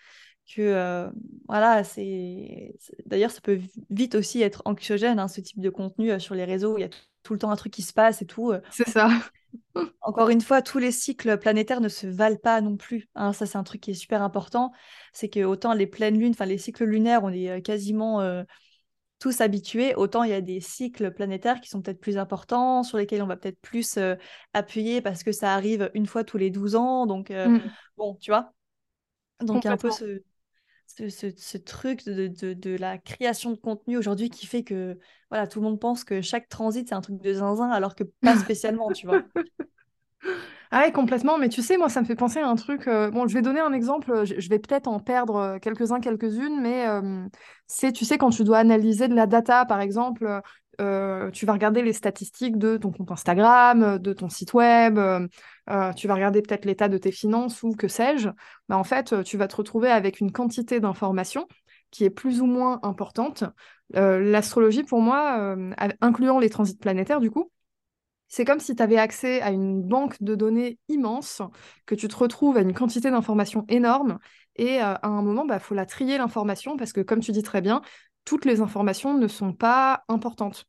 [0.54, 1.10] que
[1.48, 3.60] voilà, c'est d'ailleurs ça peut
[3.90, 6.90] vite aussi être anxiogène hein, ce type de contenu sur les réseaux, il y a
[7.24, 8.52] tout, le temps un truc qui se passe et tout.
[8.70, 9.10] C'est ça.
[10.02, 13.08] Encore une fois, tous les cycles planétaires ne se valent pas non plus.
[13.16, 13.32] hein.
[13.32, 14.74] Ça, c'est un truc qui est super important.
[15.14, 18.20] C'est que autant les pleines lunes, enfin les cycles lunaires, on est quasiment
[19.22, 23.00] tous habitués, autant il y a des cycles planétaires qui sont peut-être plus importants, sur
[23.00, 24.16] lesquels on va peut-être plus euh,
[24.54, 27.08] appuyer parce que ça arrive une fois tous les 12 ans.
[27.08, 27.76] Donc, euh, Mm.
[27.98, 28.54] bon, tu vois?
[29.42, 30.22] Donc, il y a un peu ce,
[30.88, 35.00] ce, ce- ce truc de, de, de la création de contenu aujourd'hui qui fait que
[35.32, 38.04] voilà, tout le monde pense que chaque transit, c'est un truc de zinzin, alors que
[38.06, 39.26] pas spécialement, tu vois?
[40.74, 41.38] Ah ouais, complètement.
[41.38, 42.88] Mais tu sais, moi, ça me fait penser à un truc.
[42.88, 44.24] euh, bon, je vais donner un exemple.
[44.26, 47.28] Je, vais peut-être en perdre euh, quelques-uns, quelques-unes, mais euh,
[47.68, 50.42] c'est, tu sais, quand tu dois analyser de la data, par exemple,
[51.34, 54.96] tu vas regarder les statistiques de ton compte Instagram, de ton site web,
[55.96, 58.30] tu vas regarder peut-être l'état de tes finances ou que sais-je.
[58.68, 61.48] Bah, en fait, tu vas te retrouver avec une quantité d'informations
[61.92, 63.44] qui est plus ou moins importante.
[63.94, 65.56] L'astrologie, pour moi,
[66.02, 67.52] incluant les transits planétaires, du coup,
[68.32, 71.42] c'est comme si tu avais accès à une banque de données immense,
[71.86, 74.20] que tu te retrouves à une quantité d'informations énorme,
[74.56, 77.34] et euh, à un moment, il bah, faut la trier l'information, parce que comme tu
[77.34, 77.82] dis très bien,
[78.24, 80.66] toutes les informations ne sont pas importantes.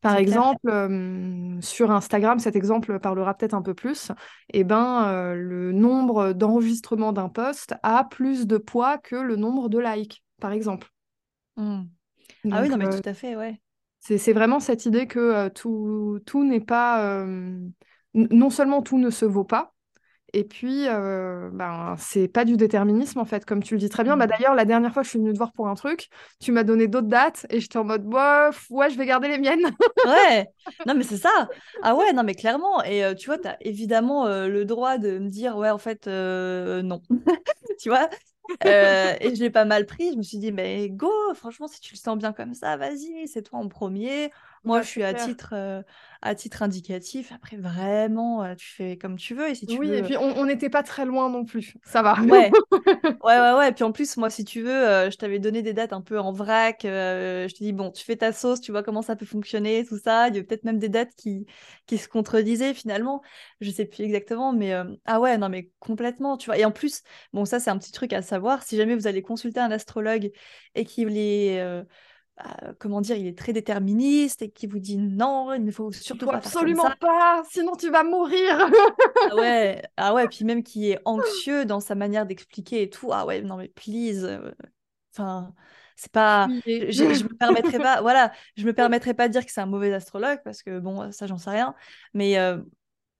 [0.00, 4.10] Par exemple, euh, sur Instagram, cet exemple parlera peut-être un peu plus,
[4.52, 9.68] eh ben, euh, le nombre d'enregistrements d'un post a plus de poids que le nombre
[9.68, 10.88] de likes, par exemple.
[11.56, 11.82] Mm.
[12.50, 13.60] Ah oui, non, mais euh, tout à fait, ouais.
[14.02, 17.04] C'est c'est vraiment cette idée que euh, tout, tout n'est pas...
[17.24, 17.58] euh,
[18.14, 19.74] non seulement tout ne se vaut pas,
[20.34, 24.04] et puis euh, ben, c'est pas du déterminisme en fait, comme tu le dis très
[24.04, 24.16] bien.
[24.16, 24.30] Bah, Mm.
[24.30, 26.08] d'ailleurs, la dernière fois que je suis venue te voir pour un truc,
[26.40, 29.38] tu m'as donné d'autres dates et j'étais en mode, bof, ouais, je vais garder les
[29.38, 29.70] miennes.
[30.04, 30.48] Ouais,
[30.86, 31.48] non mais c'est ça.
[31.82, 32.82] Ah ouais, non mais clairement.
[32.84, 37.02] Et tu vois, tu as évidemment le droit de me dire, ouais, en fait, non.
[37.80, 38.08] Tu vois?
[38.64, 40.12] Euh, et je l'ai pas mal pris.
[40.12, 43.26] Je me suis dit, mais go, franchement, si tu le sens bien comme ça, vas-y,
[43.28, 44.30] c'est toi en premier.
[44.64, 45.14] Moi, je suis à clair.
[45.14, 45.82] titre, euh,
[46.22, 47.32] à titre indicatif.
[47.32, 49.48] Après, vraiment, euh, tu fais comme tu veux.
[49.50, 52.16] Et si tu Oui, et puis on n'était pas très loin non plus, ça va.
[52.28, 52.52] Ouais,
[53.24, 53.72] Ouais, ouais, ouais.
[53.72, 56.18] Puis en plus, moi, si tu veux, euh, je t'avais donné des dates un peu
[56.20, 56.84] en vrac.
[56.84, 59.84] euh, je te dis, bon, tu fais ta sauce, tu vois comment ça peut fonctionner,
[59.86, 60.28] tout ça.
[60.28, 61.46] Il y a peut-être même des dates qui,
[61.86, 63.22] qui se contredisaient finalement.
[63.60, 66.58] Je sais plus exactement, mais euh, ah ouais, non, mais complètement, tu vois.
[66.58, 67.02] Et en plus,
[67.32, 68.62] bon, ça, c'est un petit truc à savoir.
[68.64, 70.30] Si jamais vous allez consulter un astrologue
[70.74, 71.60] et qu'il est,
[72.40, 75.70] euh, ah, comment dire, il est très déterministe et qu'il vous dit non, il ne
[75.70, 76.96] faut surtout faut pas faire comme absolument ça.
[77.00, 78.68] pas, sinon tu vas mourir.
[79.26, 83.12] Ah ouais, ah ouais, puis même qui est anxieux dans sa manière d'expliquer et tout.
[83.12, 84.24] Ah ouais, non mais please.
[84.24, 84.50] euh,
[85.14, 85.54] Enfin,
[85.96, 86.54] c'est pas.
[86.66, 88.00] Je me permettrai pas.
[88.02, 91.12] Voilà, je me permettrai pas de dire que c'est un mauvais astrologue parce que bon,
[91.12, 91.74] ça j'en sais rien.
[92.14, 92.58] Mais euh,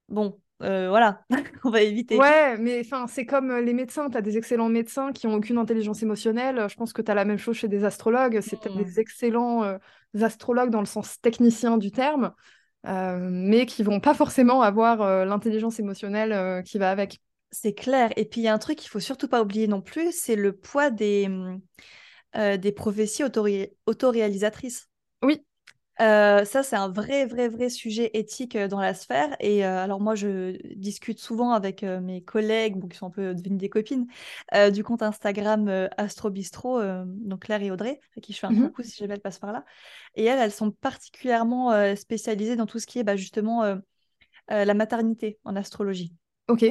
[0.08, 1.22] bon, euh, voilà,
[1.64, 2.18] on va éviter.
[2.18, 4.10] Ouais, mais enfin, c'est comme euh, les médecins.
[4.10, 6.66] Tu as des excellents médecins qui ont aucune intelligence émotionnelle.
[6.68, 8.40] Je pense que tu as la même chose chez des astrologues.
[8.42, 8.82] C'est peut-être Hmm.
[8.84, 9.78] des excellents euh,
[10.20, 12.32] astrologues dans le sens technicien du terme,
[12.86, 17.20] euh, mais qui vont pas forcément avoir l'intelligence émotionnelle qui va avec.
[17.50, 18.10] C'est clair.
[18.16, 20.36] Et puis, il y a un truc qu'il faut surtout pas oublier non plus, c'est
[20.36, 21.28] le poids des,
[22.34, 24.88] des prophéties autoré- autoréalisatrices.
[25.22, 25.44] Oui.
[26.03, 29.36] Euh, ça, c'est un vrai, vrai, vrai sujet éthique euh, dans la sphère.
[29.38, 33.11] Et euh, alors, moi, je discute souvent avec euh, mes collègues, bon, qui sont un
[33.11, 34.07] peu devenues des copines,
[34.72, 38.50] du compte Instagram Astro Bistro, euh, donc Claire et Audrey, à qui je fais un
[38.50, 38.68] Mhm.
[38.68, 39.64] coucou si jamais elles passent par là.
[40.16, 43.78] Et elles, elles sont particulièrement spécialisées dans tout ce qui est bah, justement
[44.48, 46.12] la maternité en astrologie.
[46.48, 46.64] Ok.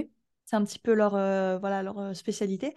[0.45, 2.75] C'est un petit peu leur, voilà, leur spécialité.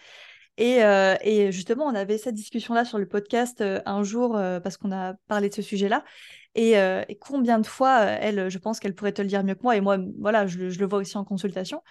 [0.56, 4.60] Et, euh, et justement, on avait cette discussion-là sur le podcast euh, un jour euh,
[4.60, 6.04] parce qu'on a parlé de ce sujet-là.
[6.56, 9.42] Et, euh, et combien de fois, euh, elle, je pense qu'elle pourrait te le dire
[9.44, 11.82] mieux que moi, et moi, voilà, je, le- je le vois aussi en consultation,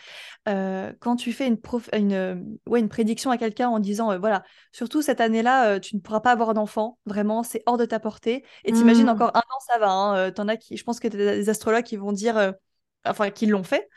[0.49, 4.19] euh, quand tu fais une, prof- une, ouais, une prédiction à quelqu'un en disant, euh,
[4.19, 7.99] voilà, surtout cette année-là, tu ne pourras pas avoir d'enfant, vraiment, c'est hors de ta
[7.99, 8.45] portée.
[8.65, 9.09] Et t'imagines Hmm.
[9.09, 9.91] encore un an, ça va.
[9.91, 12.53] Hein, t'en as qui, je pense que t'as des astrologues qui vont dire,
[13.05, 13.89] enfin, qui l'ont fait,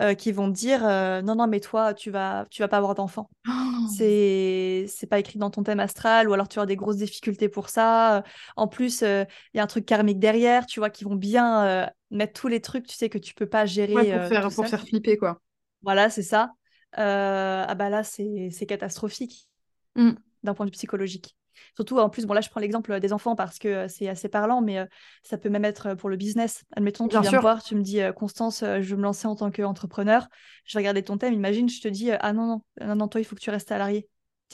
[0.00, 2.94] euh, qui vont dire, euh, non, non, mais toi, tu vas, tu vas pas avoir
[2.94, 3.88] d'enfant Oh.
[3.88, 7.48] c'est c'est pas écrit dans ton thème astral ou alors tu as des grosses difficultés
[7.48, 8.24] pour ça.
[8.56, 9.24] En plus, euh,
[9.54, 12.60] il y a un truc karmique derrière, tu vois, qui vont bien mettre tous les
[12.60, 15.40] trucs, tu sais, que tu peux pas Ouais, gérer pour faire, pour faire flipper, quoi.
[15.82, 16.54] Voilà, c'est ça.
[16.92, 19.48] Ah bah là, c'est c'est catastrophique
[19.96, 20.16] Hmm.
[20.44, 21.36] d'un point de vue psychologique.
[21.76, 24.28] Surtout, en plus, bon là, je prends l'exemple des enfants parce que euh, c'est assez
[24.28, 24.86] parlant, mais euh,
[25.22, 26.64] ça peut même être euh, pour le business.
[26.76, 29.02] Admettons, tu Bien viens me voir, tu me dis, euh, Constance, euh, je veux me
[29.02, 30.28] lancer en tant qu'entrepreneur.
[30.64, 33.08] Je vais regarder ton thème, imagine, je te dis, euh, ah non, non, non, non,
[33.08, 34.08] toi, il faut que tu restes salarié.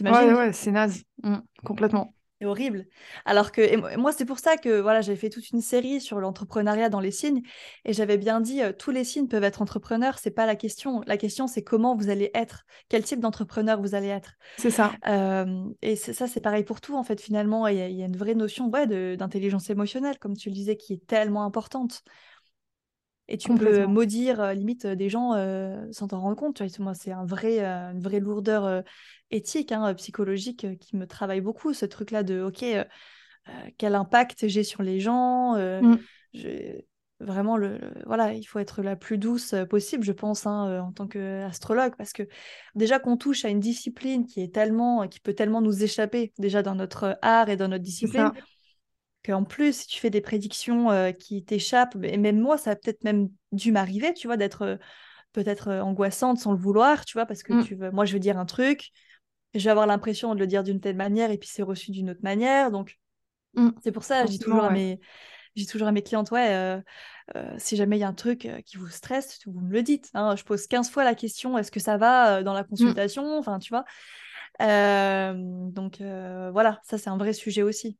[0.06, 0.34] Ouais, T'imagines?
[0.34, 1.04] ouais, c'est naze.
[1.22, 1.38] Hmm.
[1.64, 2.14] Complètement.
[2.40, 2.86] C'est horrible.
[3.24, 6.20] Alors que, et moi, c'est pour ça que voilà, j'avais fait toute une série sur
[6.20, 7.42] l'entrepreneuriat dans les signes
[7.84, 11.02] et j'avais bien dit, euh, tous les signes peuvent être entrepreneurs, c'est pas la question.
[11.08, 14.34] La question, c'est comment vous allez être, quel type d'entrepreneur vous allez être.
[14.56, 14.92] C'est ça.
[15.08, 17.66] Euh, et ça, c'est pareil pour tout, en fait, finalement.
[17.66, 18.86] Il y, a il y a une vraie notion ouais,
[19.16, 22.02] d'intelligence émotionnelle, comme tu le disais, qui est tellement importante.
[23.28, 26.56] Et tu peux maudire euh, limite euh, des gens euh, sans t'en rendre compte.
[26.56, 28.82] Tu vois, moi, c'est un vrai, euh, une vraie lourdeur euh,
[29.30, 32.64] éthique, hein, psychologique, qui me travaille beaucoup, ce truc-là de, OK,
[33.78, 35.56] quel impact j'ai sur les gens.
[36.34, 36.80] je-
[37.20, 40.92] Vraiment, le, le- voilà, il faut être la plus douce possible, je pense, hein, en
[40.92, 42.22] tant qu'astrologue, parce que
[42.76, 46.62] déjà qu'on touche à une discipline qui est tellement, qui peut tellement nous échapper, déjà
[46.62, 48.30] dans notre art et dans notre discipline.
[49.28, 52.76] Qu'en plus, si tu fais des prédictions euh, qui t'échappent, et même moi, ça a
[52.76, 54.76] peut-être même dû m'arriver, tu vois, d'être euh,
[55.32, 57.64] peut-être euh, angoissante sans le vouloir, tu vois, parce que Hmm.
[57.66, 58.90] tu veux, moi, je veux dire un truc,
[59.54, 62.10] je vais avoir l'impression de le dire d'une telle manière, et puis c'est reçu d'une
[62.10, 62.98] autre manière, donc
[63.54, 63.70] Hmm.
[63.82, 65.00] c'est pour ça, je dis toujours à mes,
[65.56, 66.80] dis toujours à mes clientes, ouais, euh,
[67.36, 70.10] euh, si jamais il y a un truc qui vous stresse, vous me le dites.
[70.14, 70.36] hein.
[70.36, 72.92] Je pose 15 fois la question, est-ce que ça va dans la Hmm.
[72.94, 73.84] consultation Enfin, tu vois.
[74.62, 77.98] Euh, donc voilà, ça c'est un vrai sujet aussi.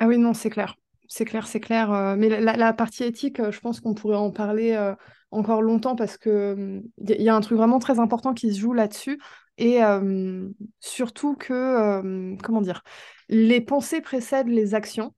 [0.00, 0.76] Ah oui, non, c'est clair.
[1.08, 1.92] C'est clair, c'est clair.
[1.92, 4.94] euh, mais la, partie éthique, euh, je pense qu'on pourrait en parler euh,
[5.30, 8.72] encore longtemps parce que il y, a un truc vraiment très important qui se joue
[8.72, 9.20] là-dessus.
[9.58, 10.48] Et euh,
[10.80, 12.82] surtout que, euh, comment dire,
[13.28, 15.14] les pensées précèdent les actions.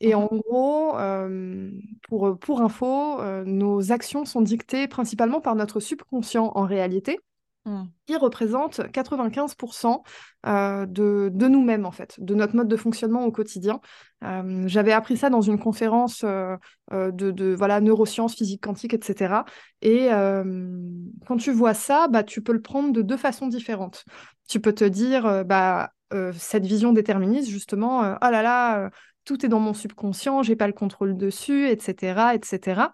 [0.00, 0.40] Et en Mhm.
[0.40, 1.70] gros, euh,
[2.08, 7.20] pour, pour info, nos actions sont dictées principalement par notre subconscient en réalité
[7.66, 7.86] Mm.
[8.06, 10.04] qui représente 95%
[10.46, 13.80] euh, de, de nous-mêmes, en fait, de notre mode de fonctionnement au quotidien.
[14.22, 16.56] Euh, j'avais appris ça dans une conférence euh,
[16.92, 19.44] de, de, voilà, neurosciences, physique quantique, etc.
[19.82, 20.10] Et
[21.26, 24.04] quand tu vois ça, bah, tu peux le prendre de deux façons différentes.
[24.48, 25.90] Tu peux te dire, bah,
[26.34, 28.90] cette vision déterministe, justement, oh là là,
[29.26, 32.92] tout est dans mon subconscient, j'ai pas le contrôle dessus, etc., etc.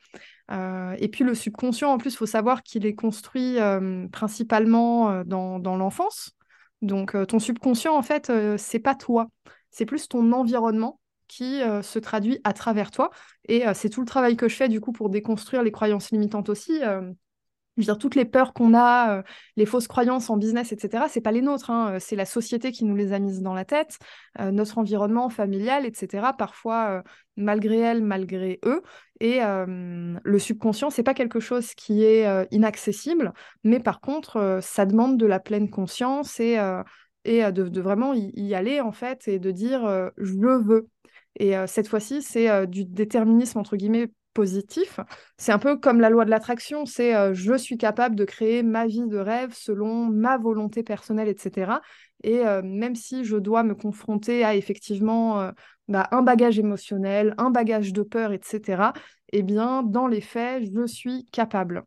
[0.50, 5.10] Euh, et puis le subconscient, en plus, il faut savoir qu'il est construit euh, principalement
[5.10, 6.32] euh, dans, l'enfance.
[6.80, 9.28] Donc ton subconscient, en fait, c'est pas toi,
[9.70, 13.10] c'est plus ton environnement qui se traduit à travers toi.
[13.48, 16.48] Et c'est tout le travail que je fais, du coup, pour déconstruire les croyances limitantes
[16.48, 16.80] aussi.
[17.86, 19.22] Veux dire, toutes les peurs qu'on a, euh,
[19.56, 22.72] les fausses croyances en business, etc., c'est pas les nôtres, hein, euh, c'est la société
[22.72, 23.98] qui nous les a mises dans la tête,
[24.40, 27.02] euh, notre environnement familial, etc., parfois
[27.36, 28.82] malgré elles, malgré eux.
[29.20, 33.32] Et le subconscient, c'est pas quelque chose qui est inaccessible,
[33.64, 36.58] mais par contre, ça demande de la pleine conscience et,
[37.24, 40.88] et de, vraiment y, aller, en fait, et de dire je le veux.
[41.38, 45.00] Et cette fois-ci, c'est du déterminisme, entre guillemets, positif.
[45.38, 48.62] C'est un peu comme la loi de l'attraction, c'est euh, je suis capable de créer
[48.62, 51.80] ma vie de rêve selon ma volonté personnelle, etc.
[52.24, 55.50] Et euh, même si je dois me confronter à effectivement euh,
[55.88, 58.92] bah, un bagage émotionnel, un bagage de peur, etc.,
[59.32, 61.84] eh bien, dans les faits, je suis capable.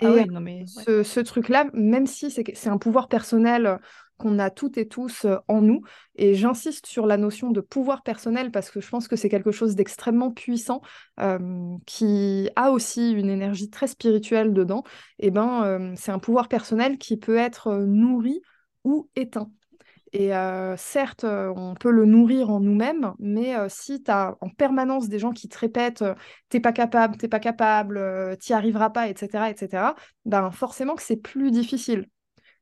[0.00, 3.78] Ah Et non mais ce, ce truc-là, même si c'est un pouvoir personnel
[4.22, 5.82] qu'on a toutes et tous en nous.
[6.16, 9.52] Et j'insiste sur la notion de pouvoir personnel parce que je pense que c'est quelque
[9.52, 10.80] chose d'extrêmement puissant
[11.86, 14.84] qui a aussi une énergie très spirituelle dedans.
[15.18, 18.42] Et ben, c'est un pouvoir personnel qui peut être nourri
[18.84, 19.50] ou éteint.
[20.12, 24.36] Et euh, certes, euh, on peut le nourrir en nous-mêmes, mais euh, si tu as
[24.42, 26.04] en permanence des gens qui te répètent
[26.50, 29.94] t'es pas capable, t'es pas capable, t'y arriveras pas, etc., etc.,
[30.26, 32.08] ben forcément que c'est plus difficile.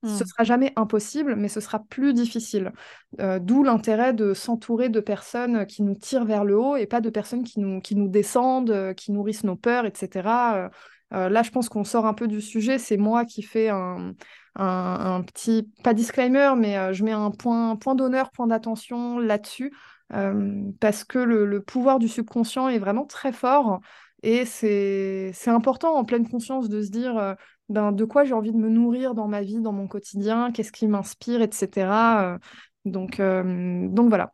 [0.05, 0.27] Ce Hmm.
[0.27, 2.73] sera jamais impossible, mais ce sera plus difficile.
[3.19, 7.11] D'où l'intérêt de s'entourer de personnes qui nous tirent vers le haut et pas de
[7.11, 10.71] personnes qui nous, qui nous descendent, qui nourrissent nos peurs, etc.
[11.11, 12.79] là, je pense qu'on sort un peu du sujet.
[12.79, 14.15] C'est moi qui fais un,
[14.57, 19.73] un, petit, pas disclaimer, mais euh, je mets un point, point d'honneur, point d'attention là-dessus,
[20.13, 23.81] euh, parce que le, le, pouvoir du subconscient est vraiment très fort.
[24.23, 27.35] Et c'est important en pleine conscience de se dire euh,
[27.68, 30.73] ben, de quoi j'ai envie de me nourrir dans ma vie, dans mon quotidien, qu'est-ce
[30.73, 32.39] qui m'inspire, etc.
[32.85, 34.33] donc, donc voilà.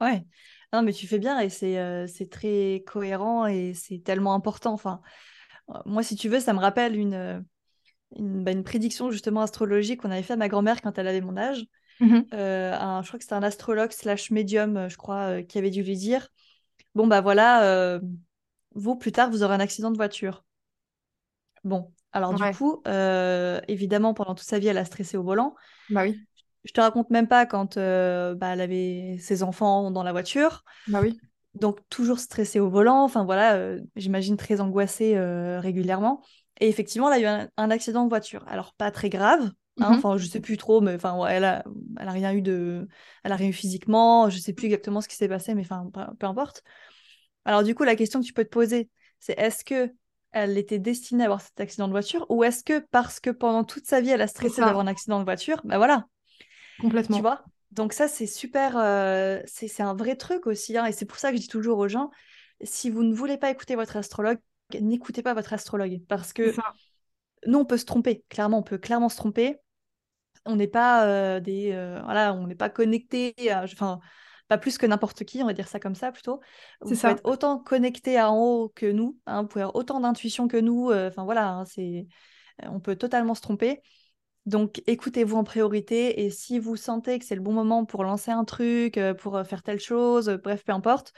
[0.00, 0.24] Ouais,
[0.72, 4.72] non, mais tu fais bien et c'est très cohérent et c'est tellement important.
[4.72, 5.00] Enfin,
[5.84, 7.44] moi, si tu veux, ça me rappelle une,
[8.16, 11.20] une, bah, une, prédiction justement astrologique qu'on avait fait à ma grand-mère quand elle avait
[11.20, 11.64] mon âge.
[12.00, 15.42] Mmh euh, un, je crois que c'était un astrologue slash médium, euh, je crois, euh,
[15.42, 16.28] qui avait dû lui dire
[16.96, 18.00] Bon, bah voilà, euh,
[18.74, 20.44] vous, plus tard, vous aurez un accident de voiture.
[21.64, 22.50] Bon, alors ouais.
[22.50, 25.54] du coup, euh, évidemment, pendant toute sa vie, elle a stressé au volant.
[25.90, 26.20] Bah oui.
[26.64, 30.64] Je te raconte même pas quand euh, bah, elle avait ses enfants dans la voiture.
[30.88, 31.18] Bah oui.
[31.54, 33.02] Donc, toujours stressée au volant.
[33.02, 35.18] Enfin, voilà, euh, j'imagine très angoissée
[35.58, 36.22] régulièrement.
[36.60, 38.44] Et effectivement, elle a eu un, un, accident de voiture.
[38.48, 39.50] Alors, pas très grave.
[39.80, 41.64] Hein, Mmh enfin, je sais plus trop, mais enfin, elle a,
[41.98, 42.86] elle a rien eu de,
[43.24, 44.30] elle a rien eu physiquement.
[44.30, 46.62] Je sais plus exactement ce qui s'est passé, mais enfin, peu importe.
[47.44, 48.88] Alors, du coup, la question que tu peux te poser,
[49.20, 49.92] c'est est-ce que
[50.32, 53.62] elle était destinée à avoir cet accident de voiture ou est-ce que parce que pendant
[53.62, 56.06] toute sa vie, elle a stressé d'avoir un accident de voiture, ben voilà.
[56.80, 57.16] Complètement.
[57.16, 57.44] Tu vois?
[57.70, 60.76] Donc ça, c'est super, euh, c'est un vrai truc aussi.
[60.76, 62.10] Hein, et c'est pour ça que je dis toujours aux gens,
[62.62, 64.38] si vous ne voulez pas écouter votre astrologue,
[64.80, 66.00] n'écoutez pas votre astrologue.
[66.08, 66.54] Parce que
[67.46, 68.24] nous, on peut se tromper.
[68.28, 69.56] Clairement, on peut clairement se tromper.
[70.46, 71.72] On n'est pas euh, des...
[71.72, 74.00] Euh, voilà, on n'est pas connecté Enfin,
[74.48, 76.40] pas plus que n'importe qui, on va dire ça comme ça plutôt.
[76.80, 77.10] Vous pouvez ça.
[77.10, 79.18] être autant connecté à en haut que nous.
[79.26, 80.90] Hein, vous pouvez avoir autant d'intuition que nous.
[80.90, 82.06] Euh, enfin, voilà, hein, c'est...
[82.62, 83.80] On peut totalement se tromper.
[84.46, 88.30] Donc, écoutez-vous en priorité et si vous sentez que c'est le bon moment pour lancer
[88.30, 91.14] un truc, euh, pour faire telle chose, bref, peu importe,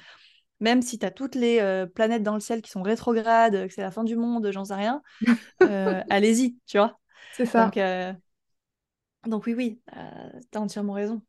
[0.60, 3.72] même si tu as toutes les euh, planètes dans le ciel qui sont rétrogrades, que
[3.72, 5.02] c'est la fin du monde, j'en sais rien,
[5.62, 6.98] euh, allez-y, tu vois.
[7.34, 7.64] C'est ça.
[7.64, 8.12] Donc, euh,
[9.26, 11.22] donc oui, oui, tu as entièrement raison.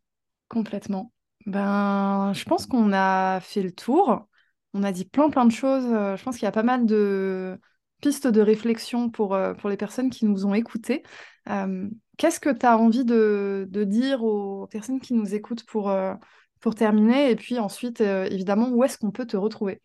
[0.48, 1.12] Complètement.
[1.48, 4.28] Ben, je pense qu'on a fait le tour.
[4.74, 5.86] On a dit plein, plein de choses.
[5.86, 7.60] Je pense qu'il y a pas mal de
[8.02, 11.04] pistes de réflexion pour, pour les personnes qui nous ont écoutés.
[11.50, 15.89] Euh, Qu'est-ce que tu as envie de, de, dire aux personnes qui nous écoutent pour,
[15.91, 16.16] euh,
[16.60, 17.30] pour terminer?
[17.30, 19.82] Et puis ensuite, euh, évidemment, où est-ce qu'on peut te retrouver?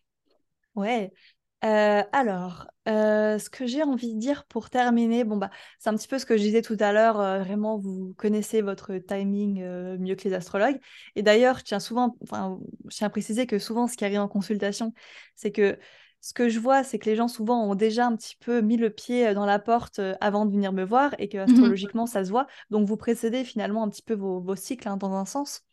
[0.75, 1.11] Ouais.
[1.63, 5.49] Euh, alors, euh, ce que j'ai envie de dire pour terminer, bon bah,
[5.79, 7.19] c'est un petit peu ce que je disais tout à l'heure.
[7.21, 9.63] Euh, vraiment, vous connaissez votre timing
[9.97, 10.79] mieux que les astrologues.
[11.15, 12.59] Et d'ailleurs, je tiens souvent, enfin,
[12.89, 14.93] je tiens à préciser que souvent, ce qui arrive en consultation,
[15.35, 15.79] c'est que
[16.19, 18.77] ce que je vois, c'est que les gens souvent ont déjà un petit peu mis
[18.77, 22.29] le pied dans la porte avant de venir me voir et que astrologiquement, ça se
[22.29, 22.47] voit.
[22.71, 25.63] Donc, vous précédez finalement un petit peu vos, vos cycles hein, dans un sens.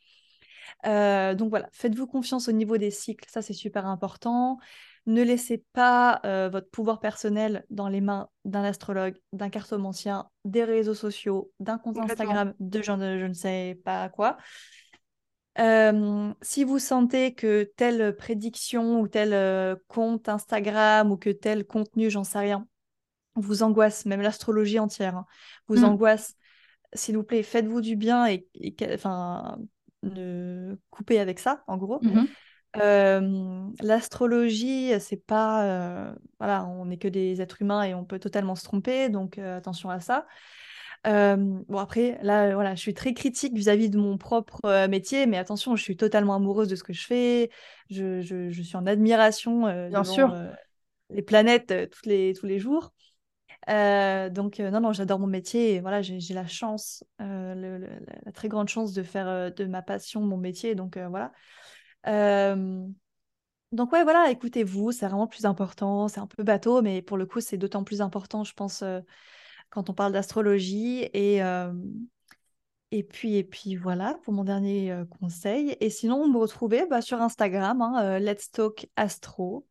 [0.87, 4.59] Euh, donc voilà, faites-vous confiance au niveau des cycles, ça c'est super important.
[5.07, 10.65] Ne laissez pas euh, votre pouvoir personnel dans les mains d'un astrologue, d'un cartomancien, des
[10.65, 14.37] réseaux sociaux, d'un compte Instagram, de je ne sais pas quoi.
[15.59, 21.67] Euh, si vous sentez que telle prédiction ou tel euh, compte Instagram ou que tel
[21.67, 22.67] contenu, j'en sais rien,
[23.35, 25.27] vous angoisse, même l'astrologie entière, hein,
[25.67, 25.85] vous Mm.
[25.85, 26.35] angoisse,
[26.93, 28.47] s'il vous plaît, faites-vous du bien et,
[28.95, 29.59] enfin,
[30.03, 32.01] ne coupez avec ça, en gros.
[32.03, 32.27] Mhm.
[32.77, 35.65] Euh, l'astrologie, c'est pas.
[35.65, 39.39] euh, voilà, on n'est que des êtres humains et on peut totalement se tromper, donc
[39.39, 40.27] euh, attention à ça.
[41.05, 45.77] Bon, après, là, voilà, je suis très critique vis-à-vis de mon propre métier, mais attention,
[45.77, 47.51] je suis totalement amoureuse de ce que je fais.
[47.91, 50.33] Je, je- je suis en admiration Bien devant sûr.
[51.11, 52.93] les planètes toutes les, tous les jours.
[53.69, 57.89] Donc, non, non, j'adore mon métier et voilà, j'ai la chance, le- le-
[58.27, 60.75] la très grande chance de faire de ma passion mon métier.
[60.75, 61.33] Donc, voilà.
[62.07, 62.87] Euh,
[63.73, 66.09] donc ouais, voilà, écoutez-vous, c'est vraiment plus important.
[66.09, 69.01] C'est un peu bateau, mais pour le coup, c'est d'autant plus important, je pense, euh,
[69.71, 71.09] quand on parle d'astrologie.
[71.13, 71.73] Et, euh,
[72.91, 75.77] et puis, et puis voilà, pour mon dernier conseil.
[75.81, 79.67] Et sinon, vous me retrouvez bah, sur Instagram, hein, Let's Talk Astro,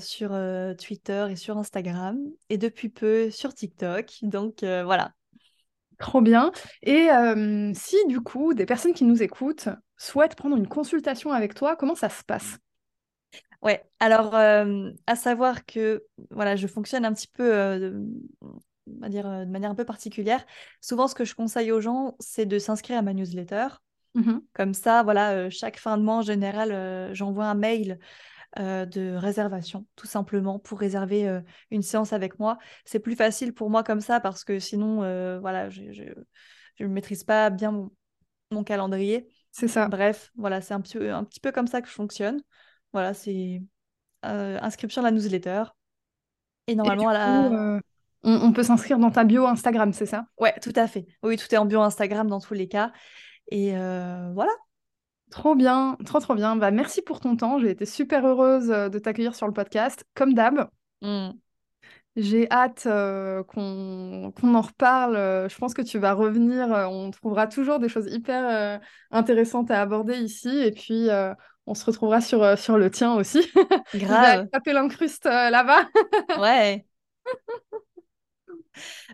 [0.00, 0.30] sur
[0.78, 4.20] Twitter et sur Instagram, et depuis peu sur TikTok.
[4.22, 5.12] Donc voilà.
[5.98, 6.50] Trop bien.
[6.80, 7.08] Et
[7.74, 9.68] si du coup, des personnes qui nous écoutent
[10.02, 12.58] souhaitent prendre une consultation avec toi, comment ça se passe?
[13.62, 17.48] Ouais, alors à savoir que voilà, je fonctionne un petit peu
[17.78, 18.04] de,
[18.40, 20.44] on dire, de manière un peu particulière.
[20.80, 23.68] Souvent, ce que je conseille aux gens, c'est de s'inscrire à ma newsletter.
[24.14, 27.98] Mmh Comme ça, voilà, chaque fin de mois, en général, j'envoie un mail
[28.58, 31.40] de réservation, tout simplement, pour réserver
[31.70, 32.58] une séance avec moi.
[32.84, 34.96] C'est plus facile pour moi comme ça parce que sinon,
[35.40, 35.84] voilà, je
[36.80, 37.88] ne maîtrise pas bien
[38.50, 39.28] mon, calendrier.
[39.52, 39.86] C'est ça.
[39.88, 42.42] Bref, voilà, c'est un petit, un petit peu comme ça que je fonctionne.
[42.92, 43.62] Voilà, c'est
[44.22, 45.64] inscription à la newsletter.
[46.66, 47.80] Et normalement, à la...
[48.22, 50.26] on, peut s'inscrire dans ta bio Instagram, c'est ça?
[50.38, 51.06] Ouais, tout à fait.
[51.22, 52.92] Oui, tout est en bio Instagram dans tous les cas.
[53.50, 54.52] Et voilà,
[55.32, 56.56] Trop bien, trop trop bien.
[56.56, 57.58] Bah, merci pour ton temps.
[57.58, 60.68] J'ai été super heureuse euh, de t'accueillir sur le podcast, comme d'hab.
[61.00, 61.30] Mmh.
[62.16, 65.16] J'ai hâte euh, qu'on en reparle.
[65.16, 66.68] Euh, je pense que tu vas revenir.
[66.68, 70.48] on trouvera toujours des choses hyper intéressantes à aborder ici.
[70.48, 71.08] Et puis,
[71.66, 73.50] on se retrouvera sur, sur le tien aussi.
[73.94, 74.48] Grave.
[74.50, 75.88] Taper l'incruste là-bas.
[76.38, 76.86] ouais.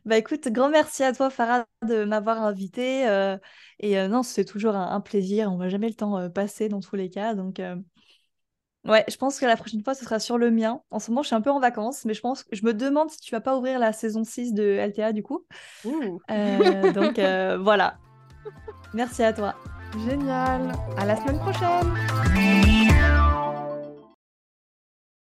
[0.04, 3.08] Bah écoute, grand merci à toi Farah de m'avoir invité.
[3.08, 3.36] Euh,
[3.78, 5.52] et euh, non, c'est toujours un, plaisir.
[5.52, 7.34] On va jamais le temps euh, passer dans tous les cas.
[7.34, 7.60] Donc
[8.86, 10.80] ouais, je pense que la prochaine fois, ce sera sur le mien.
[10.90, 13.10] En ce moment, je suis un peu en vacances, mais je pense je me demande
[13.10, 15.44] si tu vas pas ouvrir la saison 6 de LTA du coup.
[15.84, 17.18] donc
[17.62, 17.98] voilà.
[18.94, 19.54] Merci à toi.
[20.06, 20.72] Génial.
[20.96, 22.67] À la semaine prochaine.